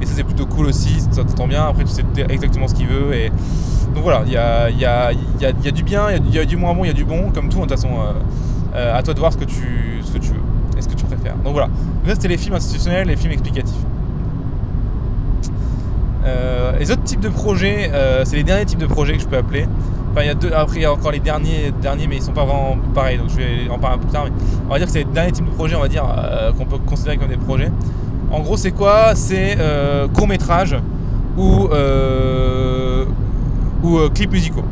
[0.00, 1.00] et ça, c'est plutôt cool aussi.
[1.10, 1.64] Ça t'entend bien.
[1.64, 3.14] Après, tu sais exactement ce qu'il veut.
[3.14, 3.30] Et
[3.94, 6.56] donc voilà, il y a, y, a, y a, du bien, il y, a du
[6.56, 7.30] moins bon, il y a du bon.
[7.32, 7.90] Comme tout, de toute façon,
[8.74, 10.40] à toi de voir ce que tu, ce que tu veux
[10.78, 11.36] et ce que tu préfères.
[11.36, 11.68] Donc voilà.
[12.06, 13.74] Là, c'était les films institutionnels, les films explicatifs.
[16.24, 19.26] Euh, les autres types de projets, euh, c'est les derniers types de projets que je
[19.26, 19.66] peux appeler.
[20.10, 22.22] Enfin, il y a deux, après, il y a encore les derniers, derniers, mais ils
[22.22, 24.24] sont pas vraiment pareils, donc je vais en parler plus tard.
[24.24, 24.32] Mais
[24.66, 26.64] on va dire que c'est les derniers types de projets, on va dire, euh, qu'on
[26.64, 27.70] peut considérer comme des projets.
[28.30, 29.14] En gros, c'est quoi?
[29.14, 29.56] C'est
[30.14, 30.76] court métrage
[31.36, 31.68] ou,
[33.82, 34.64] ou clips musicaux.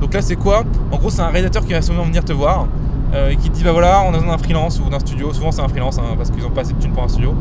[0.00, 0.64] Donc là, c'est quoi?
[0.90, 2.66] En gros, c'est un réalisateur qui va souvent venir te voir
[3.12, 5.50] euh, qui te dit bah voilà on a besoin d'un freelance ou d'un studio, souvent
[5.50, 7.34] c'est un freelance hein, parce qu'ils ont pas assez de thunes pour un studio.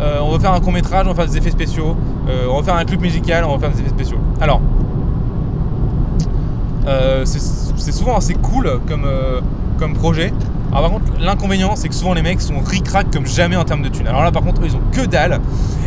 [0.00, 1.96] Euh, on veut faire un court métrage, on va faire des effets spéciaux,
[2.28, 4.18] euh, on va faire un clip musical, on va faire des effets spéciaux.
[4.40, 4.60] Alors
[7.24, 9.06] c'est souvent assez cool comme,
[9.78, 10.32] comme projet.
[10.72, 13.82] Alors par contre l'inconvénient c'est que souvent les mecs sont ric comme jamais en termes
[13.82, 14.06] de thunes.
[14.06, 15.40] Alors là par contre eux ils ont que dalle.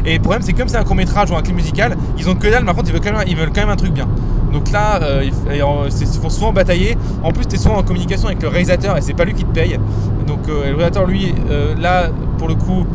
[0.05, 2.29] Et le problème c'est que comme c'est un court métrage ou un clip musical, ils
[2.29, 3.77] ont que dalle, mais par contre ils veulent quand même, ils veulent quand même un
[3.77, 4.07] truc bien.
[4.53, 6.95] Donc là, euh, ils font souvent batailler.
[7.23, 9.43] En plus, tu es souvent en communication avec le réalisateur et c'est pas lui qui
[9.43, 9.79] te paye.
[10.27, 12.85] Donc euh, le réalisateur, lui, euh, là, pour le coup,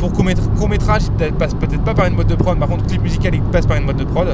[0.00, 2.58] pour court métrage, il passe peut-être pas par une boîte de prod.
[2.58, 4.28] Par contre, clip musical, il passe par une boîte de prod.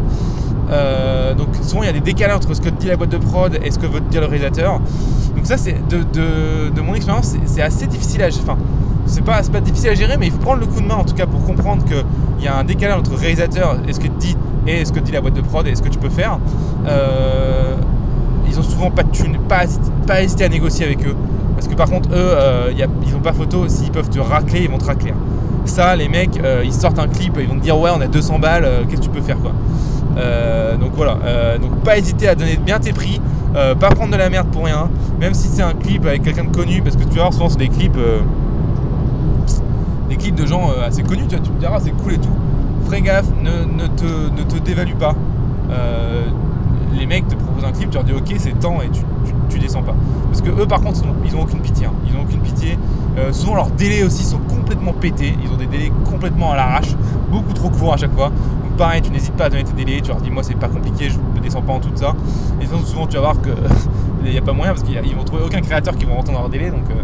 [1.36, 3.58] donc souvent, il y a des décalages entre ce que dit la boîte de prod
[3.62, 4.80] et ce que veut dire le réalisateur.
[5.34, 8.44] Donc ça, c'est de, mon expérience, c'est assez difficile à gérer.
[8.48, 8.58] Enfin,
[9.06, 11.14] c'est pas, difficile à gérer, mais il faut prendre le coup de main en tout
[11.14, 14.84] cas pour comprendre qu'il y a un décalage entre réalisateur et ce que dit et
[14.84, 16.38] ce que dit la boîte de prod et ce que tu peux faire.
[16.86, 17.76] Euh,
[18.48, 19.64] ils ont souvent pas de thunes, pas,
[20.06, 21.14] pas hésiter à négocier avec eux.
[21.54, 22.72] Parce que par contre, eux, euh,
[23.06, 25.12] ils ont pas photo, s'ils peuvent te racler, ils vont te racler.
[25.66, 28.06] Ça, les mecs, euh, ils sortent un clip, ils vont te dire ouais, on a
[28.06, 29.52] 200 balles, euh, qu'est-ce que tu peux faire quoi.
[30.80, 31.18] donc voilà,
[31.60, 33.20] donc pas hésiter à donner bien tes prix,
[33.52, 34.88] pas prendre de la merde pour rien,
[35.20, 37.48] même si c'est un clip avec quelqu'un de connu, parce que tu vas voir souvent
[37.48, 37.98] c'est des clips,
[40.08, 42.30] des clips de gens assez connus, tu, vois, tu me diras c'est cool et tout.
[42.88, 45.14] Fais gaffe, ne, te, ne te dévalue pas
[46.96, 49.00] les mecs te proposent un clip, tu leur dis ok c'est temps et tu,
[49.48, 49.94] tu, descends pas.
[50.26, 51.86] Parce que eux par contre ils ont, aucune pitié.
[51.86, 51.92] Hein.
[52.06, 52.78] Ils ont aucune pitié.
[53.18, 55.34] Euh, souvent leurs délais aussi sont complètement pétés.
[55.42, 56.94] Ils ont des délais complètement à l'arrache,
[57.30, 58.28] beaucoup trop courts à chaque fois.
[58.28, 60.68] Donc pareil, tu n'hésites pas à donner tes délais, tu leur dis moi c'est pas
[60.68, 62.14] compliqué, je ne descends pas en tout ça.
[62.60, 65.60] Et souvent tu vas voir qu'il n'y a pas moyen parce qu'ils vont trouver aucun
[65.60, 66.70] créateur qui vont entendre leur délai.
[66.70, 67.02] Donc, euh,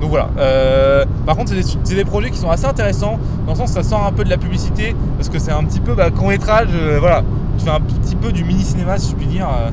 [0.00, 0.28] donc voilà.
[0.38, 4.06] Euh, par contre, c'est des, projets qui sont assez intéressants dans le sens ça sort
[4.06, 6.68] un peu de la publicité parce que c'est un petit peu bah, métrage.
[7.00, 7.24] voilà,
[7.58, 9.48] tu fais un petit peu du mini cinéma si je puis dire.
[9.48, 9.70] Euh,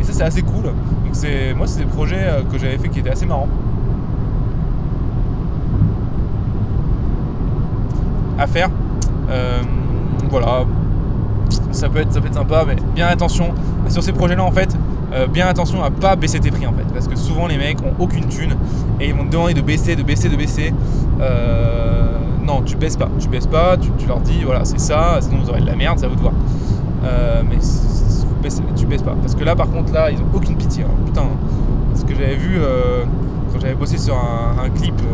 [0.00, 0.64] et ça c'est assez cool.
[0.64, 3.48] Donc c'est moi c'est des projets euh, que j'avais fait qui étaient assez marrants.
[8.38, 8.70] À faire.
[9.30, 9.62] Euh,
[10.30, 10.64] voilà.
[11.70, 13.54] Ça peut, être, ça peut être sympa, mais bien attention.
[13.88, 14.76] Sur ces projets-là, en fait,
[15.32, 16.84] bien attention à pas baisser tes prix, en fait.
[16.92, 18.54] Parce que souvent, les mecs ont aucune thune
[19.00, 20.74] et ils vont te demander de baisser, de baisser, de baisser.
[22.44, 23.08] non, tu baisses pas.
[23.18, 26.02] Tu baisses pas, tu, leur dis, voilà, c'est ça, sinon vous aurez de la merde,
[26.02, 26.34] à vous de voir.
[27.04, 27.58] Euh, mais
[28.76, 29.14] tu baisses pas.
[29.20, 30.84] Parce que là, par contre, là, ils ont aucune pitié.
[30.84, 30.94] Hein.
[31.06, 31.24] Putain,
[31.94, 33.04] ce que j'avais vu euh,
[33.52, 35.04] quand j'avais bossé sur un, clip euh,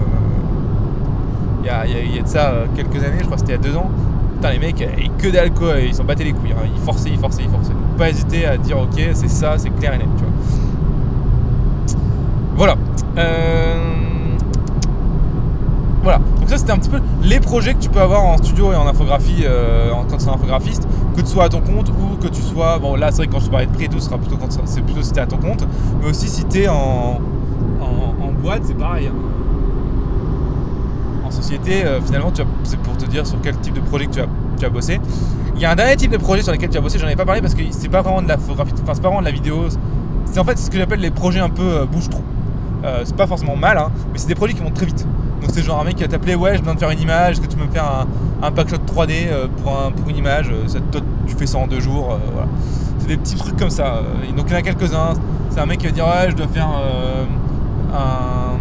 [1.63, 3.71] il y, y, a, de ça quelques années, je crois que c'était il y a
[3.71, 3.91] deux ans.
[4.35, 6.53] Putain, les mecs, ils que d'alcool, ils s'en battaient les couilles.
[6.53, 6.69] Hein.
[6.75, 7.73] Ils forçaient, ils forçaient, ils forçaient.
[7.73, 10.33] Donc, pas hésiter à dire, ok, c'est ça, c'est clair et net, tu vois.
[12.57, 12.77] Voilà.
[16.03, 16.19] Voilà.
[16.39, 18.77] Donc ça c'était un petit peu les projets que tu peux avoir en studio et
[18.77, 19.47] en infographie
[20.11, 22.79] quand tu es infographiste que tu sois à ton compte ou que tu sois.
[22.79, 24.37] Bon, là, c'est vrai que quand je parlais de prix et tout, ce sera plutôt
[24.37, 25.67] quand c'est plutôt si t'es à ton compte,
[26.01, 27.21] mais aussi si t'es en,
[27.81, 29.07] en, boîte, c'est pareil.
[29.07, 29.15] Hein.
[31.25, 32.33] En société, euh, finalement,
[32.65, 34.27] c'est pour te dire sur quel type de projet que tu as,
[34.59, 35.01] tu as bossé.
[35.57, 37.17] Il y a un dernier type de projet sur lequel tu as bossé, j'en ai
[37.17, 39.27] pas parlé parce que c'est pas vraiment de la photographie, enfin, c'est pas vraiment de
[39.27, 39.69] la vidéo.
[40.27, 42.23] C'est en fait ce que j'appelle les projets un peu euh, bouche-trou.
[42.85, 45.07] Euh, c'est pas forcément mal, hein, mais c'est des projets qui vont très vite.
[45.45, 47.33] Donc c'est genre un mec qui va t'appeler, ouais, je viens de faire une image,
[47.33, 50.17] est-ce que tu peux me faire un, un packshot 3D euh, pour, un, pour une
[50.17, 52.13] image euh, ça, toi, tu fais ça en deux jours.
[52.13, 52.49] Euh, voilà.
[52.99, 54.01] C'est des petits trucs comme ça.
[54.35, 55.13] donc il y en a quelques-uns.
[55.51, 56.71] C'est un mec qui va dire, ouais, je dois faire
[57.93, 58.57] un,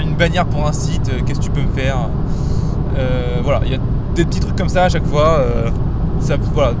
[0.00, 2.08] une bannière pour un site, qu'est-ce que tu peux me faire
[3.44, 3.78] Voilà, il y a
[4.14, 5.44] des petits trucs comme ça à chaque fois.
[6.20, 6.72] ça, voilà,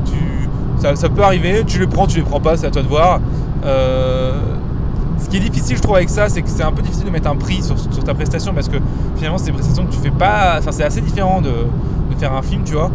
[0.78, 2.88] ça, ça, peut arriver, tu les prends, tu les prends pas, c'est à toi de
[2.88, 3.20] voir.
[5.18, 7.10] Ce qui est difficile, je trouve, avec ça, c'est que c'est un peu difficile de
[7.10, 8.76] mettre un prix sur, ta prestation parce que
[9.16, 10.56] finalement, c'est des prestations que tu fais pas.
[10.58, 11.50] Enfin, c'est assez différent de,
[12.18, 12.90] faire un film, tu vois.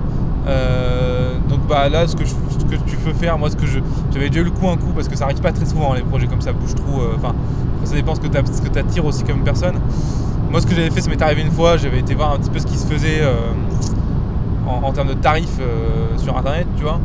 [0.48, 4.42] Euh, donc, bah là, ce que, que tu peux faire, moi, ce que j'avais déjà
[4.42, 6.42] eu le coup un coup parce que ça arrive pas très souvent, les projets comme
[6.42, 7.02] ça, bouge trop.
[7.02, 7.36] Euh, enfin,
[7.84, 9.76] ça dépend ce que tu attires aussi comme personne.
[10.50, 12.50] Moi, ce que j'avais fait, ça m'est arrivé une fois, j'avais été voir un petit
[12.50, 13.36] peu ce qui se faisait euh,
[14.68, 15.60] en, termes de tarifs
[16.18, 17.00] sur internet, tu vois.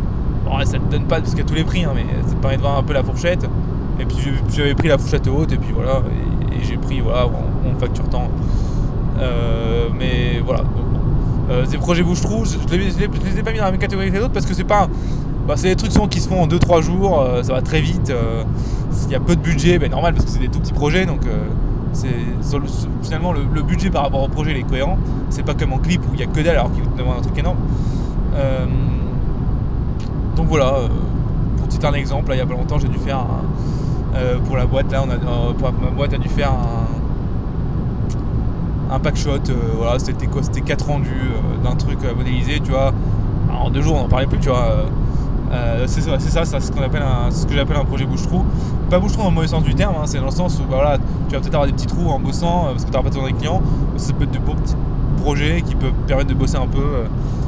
[0.44, 2.56] Bon, ça te donne pas parce a tous les prix, hein, mais ça te permet
[2.56, 3.46] de voir un peu la fourchette.
[3.98, 4.16] Et puis
[4.54, 6.02] j'avais pris la fourchette haute et puis voilà,
[6.52, 8.28] et, j'ai pris voilà, on, facture tant.
[9.18, 10.64] Euh, mais voilà.
[11.50, 14.16] Euh, ces projets bouche-trou, je, les, les ai pas mis dans la même catégorie que
[14.16, 14.88] les autres parce que c'est pas.
[15.46, 18.12] Bah, c'est des trucs qui se font en 2-3 jours, euh, ça va très vite.
[18.90, 21.06] S'il y a peu de budget, ben normal parce que c'est des tout petits projets
[21.06, 21.20] donc
[23.02, 24.98] finalement le, budget par rapport au projet il est cohérent.
[25.30, 27.18] C'est pas comme en clip où il y a que dalle alors qu'il vous demande
[27.18, 27.58] un truc énorme.
[30.34, 30.74] donc voilà,
[31.58, 33.44] pour citer un exemple, il y a pas longtemps j'ai dû faire un,
[34.16, 36.52] euh, pour la boîte, là, on a, euh, pour ma boîte a dû faire
[38.90, 39.30] un, pack shot.
[39.30, 41.30] Euh, voilà, c'était C'était 4 rendus
[41.62, 42.92] d'un truc modélisé, tu vois.
[43.52, 44.86] en deux jours, on n'en parlait plus, tu vois.
[45.86, 48.44] c'est ça, c'est ça, ce, qu'on appelle ce que j'appelle un projet bouche-trou.
[48.90, 50.76] Pas bouche-trou dans le mauvais sens du terme, hein, c'est dans le sens où bah,
[50.76, 50.98] voilà,
[51.28, 53.26] tu vas peut-être avoir des petits trous en bossant parce que tu n'auras pas besoin
[53.26, 53.60] des clients.
[53.96, 54.76] Ça peut être de beaux petits
[55.22, 57.04] projets qui peuvent permettre de bosser un peu.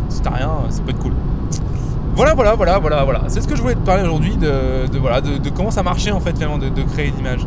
[0.08, 1.12] si t'as rien, ça peut être cool.
[2.18, 3.20] Voilà, voilà, voilà, voilà, voilà.
[3.28, 6.18] C'est ce que je voulais te parler aujourd'hui de, voilà, de, comment ça marchait en
[6.18, 7.46] fait finalement de, créer une image.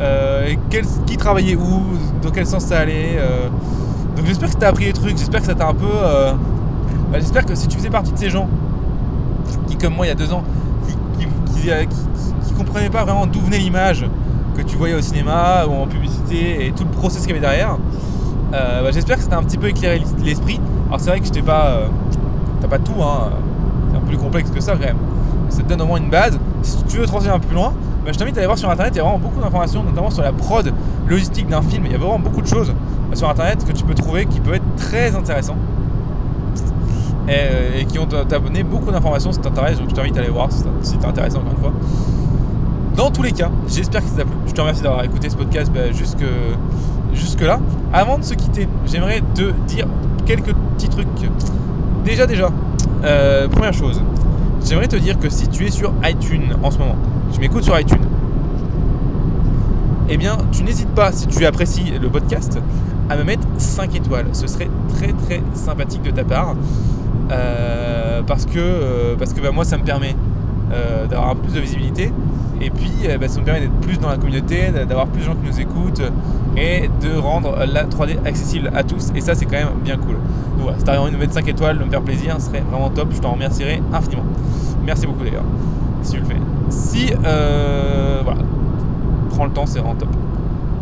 [0.00, 0.58] Euh, et
[1.06, 1.84] qui travaillait où,
[2.20, 3.16] dans quel sens ça allait.
[3.18, 3.46] Euh.
[4.16, 5.86] Donc j'espère que tu as appris des trucs, j'espère que ça t'a un peu.
[5.86, 6.32] Euh,
[7.12, 8.48] bah, j'espère que si tu faisais partie de ces gens
[9.68, 10.42] qui, comme moi il y a deux ans,
[10.88, 11.28] qui,
[11.62, 14.04] qui, comprenaient pas vraiment d'où venait l'image
[14.56, 17.40] que tu voyais au cinéma ou en publicité et tout le process qu'il y avait
[17.40, 17.76] derrière,
[18.50, 20.58] bah, j'espère que ça t'a un petit peu éclairé l'esprit.
[20.88, 21.82] Alors c'est vrai que je pas.
[22.60, 23.30] T'as pas tout, hein
[24.12, 24.98] plus complexe que ça quand même.
[25.48, 26.38] Ça te donne au moins une base.
[26.62, 27.72] Si tu veux te renseigner un peu plus loin,
[28.04, 30.10] bah, je t'invite à aller voir sur internet, il y a vraiment beaucoup d'informations, notamment
[30.10, 30.72] sur la prod
[31.08, 31.86] logistique d'un film.
[31.86, 32.72] Il y a vraiment beaucoup de choses
[33.14, 35.56] sur internet que tu peux trouver qui peuvent être très intéressants.
[37.28, 40.48] et, qui ont abonné beaucoup d'informations si t'intéresse, donc je t'invite à aller voir
[40.82, 41.72] si t'es intéressé encore une fois.
[42.96, 44.34] Dans tous les cas, j'espère que ça t'a plu.
[44.46, 46.24] Je te remercie d'avoir écouté ce podcast bah, jusque,
[47.14, 47.58] jusque là.
[47.92, 49.86] Avant de se quitter, j'aimerais te dire
[50.26, 51.08] quelques petits trucs.
[52.04, 52.50] Déjà, déjà,
[53.04, 54.02] euh, première chose,
[54.64, 56.96] j'aimerais te dire que si tu es sur iTunes en ce moment,
[57.32, 58.04] tu m'écoutes sur iTunes,
[60.08, 62.58] eh bien, tu n'hésites pas, si tu apprécies le podcast,
[63.08, 64.26] à me mettre 5 étoiles.
[64.32, 66.54] Ce serait très très sympathique de ta part.
[67.30, 70.16] Euh, parce que, euh, parce que bah, moi, ça me permet
[71.10, 72.10] d'avoir un peu plus de visibilité
[72.60, 75.26] et puis, euh, bah, ça nous permet d'être plus dans la communauté, d'avoir plus de
[75.26, 76.02] gens qui nous écoutent
[76.56, 79.10] et de rendre la 3D accessible à tous.
[79.14, 80.14] Et ça, c'est quand même bien cool.
[80.14, 82.90] Donc voilà, si envie de mettre 5 étoiles, de me faire plaisir, ce serait vraiment
[82.90, 83.08] top.
[83.12, 84.24] Je t'en remercierai infiniment.
[84.84, 85.44] Merci beaucoup d'ailleurs,
[86.02, 86.36] si tu le fais.
[86.68, 88.40] Si, euh, voilà,
[89.30, 90.08] prends le temps, c'est vraiment top.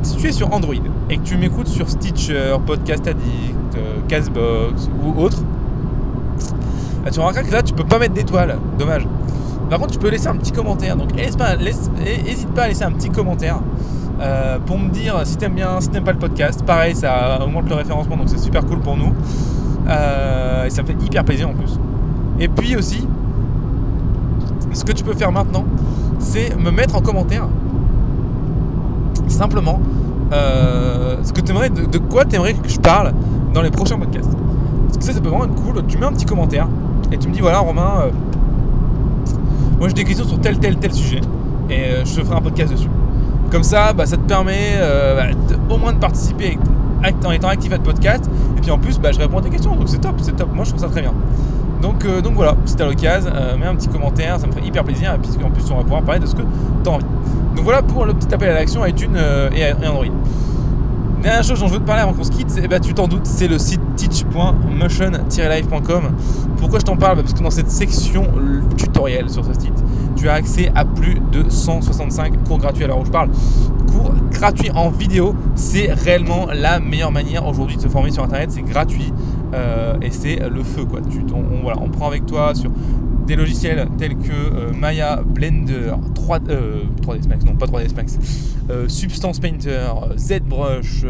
[0.02, 0.74] Si tu es sur Android
[1.10, 5.42] et que tu m'écoutes sur Stitcher, Podcast Addict, euh, Castbox ou autre,
[7.04, 8.58] bah, tu remarqueras que là, tu peux pas mettre d'étoiles.
[8.78, 9.06] Dommage.
[9.70, 10.96] Par contre, tu peux laisser un petit commentaire.
[10.96, 13.60] Donc, n'hésite pas, à laisser un petit commentaire
[14.20, 16.64] euh, pour me dire si t'aimes bien, si t'aimes pas le podcast.
[16.64, 19.14] Pareil, ça augmente le référencement, donc c'est super cool pour nous.
[19.88, 21.78] Euh, et ça me fait hyper plaisir en plus.
[22.40, 23.06] Et puis aussi,
[24.72, 25.64] ce que tu peux faire maintenant,
[26.18, 27.46] c'est me mettre en commentaire
[29.28, 29.80] simplement
[30.32, 33.12] euh, ce que aimerais, de, de quoi t'aimerais que je parle
[33.54, 34.36] dans les prochains podcasts.
[34.86, 35.86] Parce que ça, ça peut vraiment être cool.
[35.86, 36.68] Tu mets un petit commentaire
[37.12, 38.10] et tu me dis voilà, Romain
[39.80, 41.22] moi j'ai des questions sur tel tel tel sujet
[41.70, 42.90] et euh, je te ferai un podcast dessus.
[43.50, 46.58] Comme ça, bah, ça te permet euh, bah, au moins de participer
[47.24, 48.30] en étant actif à ce podcast.
[48.58, 49.74] Et puis en plus, bah, je réponds à tes questions.
[49.74, 50.52] Donc c'est top, c'est top.
[50.54, 51.14] Moi je trouve ça très bien.
[51.80, 55.14] Donc, euh, voilà, si t'as l'occasion, mets un petit commentaire, ça me ferait hyper plaisir.
[55.14, 56.42] Et puis en plus, on va pouvoir parler de ce que
[56.84, 57.06] t'as envie.
[57.56, 59.16] Donc voilà pour le petit appel à l'action iTunes
[59.56, 60.04] et Android.
[61.22, 63.06] Dernière chose dont je veux te parler avant qu'on se quitte, eh ben, tu t'en
[63.06, 66.12] doutes, c'est le site teach.motion-live.com.
[66.56, 67.18] Pourquoi je t'en parle?
[67.18, 68.26] Parce que dans cette section
[68.78, 69.84] tutoriel sur ce site,
[70.16, 72.84] tu as accès à plus de 165 cours gratuits.
[72.84, 73.28] Alors où je parle?
[73.92, 78.50] Cours gratuits en vidéo, c'est réellement la meilleure manière aujourd'hui de se former sur Internet.
[78.50, 79.12] C'est gratuit
[79.52, 80.86] euh, et c'est le feu.
[80.86, 81.00] Quoi.
[81.62, 82.70] Voilà, on prend avec toi sur
[83.30, 88.18] des logiciels tels que euh, Maya, Blender, 3, euh, ds Max, non pas 3ds Max,
[88.70, 91.04] euh, Substance Painter, ZBrush,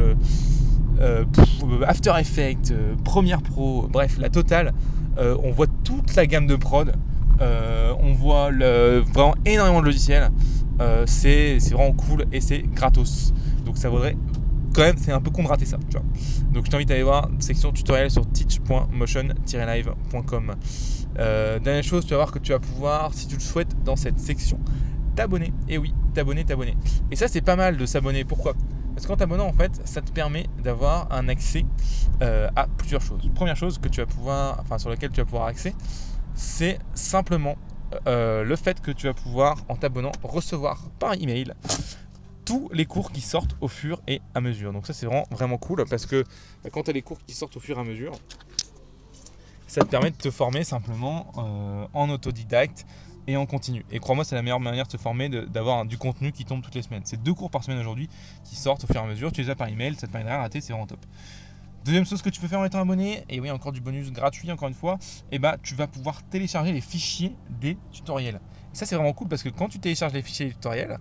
[1.86, 4.74] After Effects, Premiere Pro, bref, la totale.
[5.18, 6.92] on voit toute la gamme de prod.
[7.40, 10.28] on voit le, vraiment énormément de logiciels.
[11.06, 13.32] c'est vraiment cool et c'est gratos.
[13.64, 14.16] Donc ça vaudrait
[14.74, 15.78] quand même, c'est un peu con de rater ça.
[15.88, 16.04] Tu vois.
[16.52, 20.54] Donc je t'invite à aller voir section tutoriel sur teach.motion-live.com.
[21.18, 23.96] Euh, dernière chose, tu vas voir que tu vas pouvoir, si tu le souhaites, dans
[23.96, 24.60] cette section,
[25.16, 25.52] t'abonner.
[25.68, 26.76] Et oui, t'abonner, t'abonner.
[27.10, 28.24] Et ça, c'est pas mal de s'abonner.
[28.24, 28.54] Pourquoi?
[28.94, 31.64] Parce qu'en t'abonnant, en fait, ça te permet d'avoir un accès
[32.22, 33.30] euh, à plusieurs choses.
[33.34, 35.74] Première chose que tu vas pouvoir, enfin sur laquelle tu vas pouvoir accès,
[36.34, 37.56] c'est simplement
[38.06, 41.54] euh, le fait que tu vas pouvoir, en t'abonnant, recevoir par email
[42.50, 44.72] tous les cours qui sortent au fur et à mesure.
[44.72, 46.24] Donc ça c'est vraiment vraiment cool parce que
[46.64, 48.12] bah, quand tu as les cours qui sortent au fur et à mesure,
[49.68, 52.86] ça te permet de te former simplement euh, en autodidacte
[53.28, 53.84] et en continu.
[53.92, 56.74] Et crois-moi, c'est la meilleure manière de se former, d'avoir du contenu qui tombe toutes
[56.74, 57.02] les semaines.
[57.04, 58.08] C'est deux cours par semaine aujourd'hui
[58.42, 59.30] qui sortent au fur et à mesure.
[59.30, 61.06] Tu les as par email, ça te permet de rater, c'est vraiment top.
[61.84, 64.50] Deuxième chose que tu peux faire en étant abonné, et oui, encore du bonus gratuit,
[64.50, 64.98] encore une fois,
[65.30, 68.40] et eh bah, tu vas pouvoir télécharger les fichiers des tutoriels.
[68.74, 70.98] Et ça, c'est vraiment cool parce que quand tu télécharges les fichiers des tutoriels,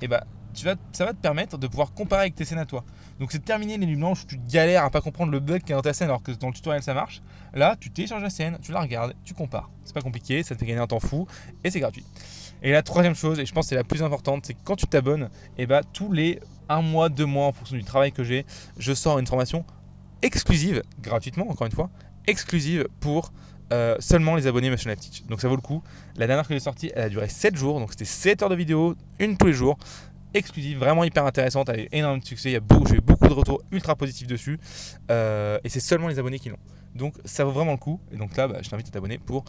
[0.00, 0.08] et
[0.54, 2.84] ça va te permettre de pouvoir comparer avec tes scènes à toi.
[3.20, 5.72] Donc c'est terminer les nuits blanches où tu galères à pas comprendre le bug qui
[5.72, 7.22] est dans ta scène alors que dans le tutoriel ça marche.
[7.54, 9.70] Là, tu télécharges la scène, tu la regardes, tu compares.
[9.84, 11.26] C'est pas compliqué, ça te fait gagner un temps fou
[11.64, 12.04] et c'est gratuit.
[12.62, 14.76] Et la troisième chose, et je pense que c'est la plus importante, c'est que quand
[14.76, 18.24] tu t'abonnes, eh bah, tous les un mois, deux mois, en fonction du travail que
[18.24, 18.46] j'ai,
[18.78, 19.64] je sors une formation
[20.22, 21.90] exclusive, gratuitement encore une fois,
[22.26, 23.32] exclusive pour
[23.72, 25.24] euh, seulement les abonnés Life Teach.
[25.26, 25.82] Donc ça vaut le coup.
[26.16, 28.54] La dernière que j'ai sortie, elle a duré 7 jours, donc c'était 7 heures de
[28.54, 29.78] vidéo, une tous les jours
[30.34, 33.62] exclusive, vraiment hyper intéressante, elle a eu énormément de succès, j'ai eu beaucoup de retours
[33.70, 34.58] ultra positifs dessus,
[35.10, 36.58] euh, et c'est seulement les abonnés qui l'ont.
[36.94, 39.44] Donc ça vaut vraiment le coup, et donc là, bah, je t'invite à t'abonner pour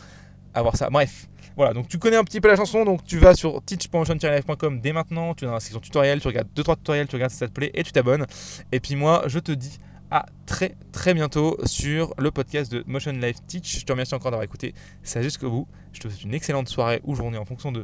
[0.53, 0.89] avoir ça.
[0.89, 4.81] Bref, voilà, donc tu connais un petit peu la chanson, donc tu vas sur teach.motion-live.com
[4.81, 7.37] dès maintenant, tu vas dans la section tutoriel, tu regardes 2-3 tutoriels, tu regardes si
[7.37, 8.25] ça te plaît, et tu t'abonnes.
[8.71, 9.79] Et puis moi, je te dis
[10.13, 13.79] à très très bientôt sur le podcast de Motion Live Teach.
[13.79, 15.67] Je te remercie encore d'avoir écouté ça jusqu'au bout.
[15.91, 17.83] Je te souhaite une excellente soirée ou journée en fonction de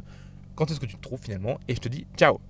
[0.54, 1.58] quand est-ce que tu te trouves finalement.
[1.66, 2.40] Et je te dis ciao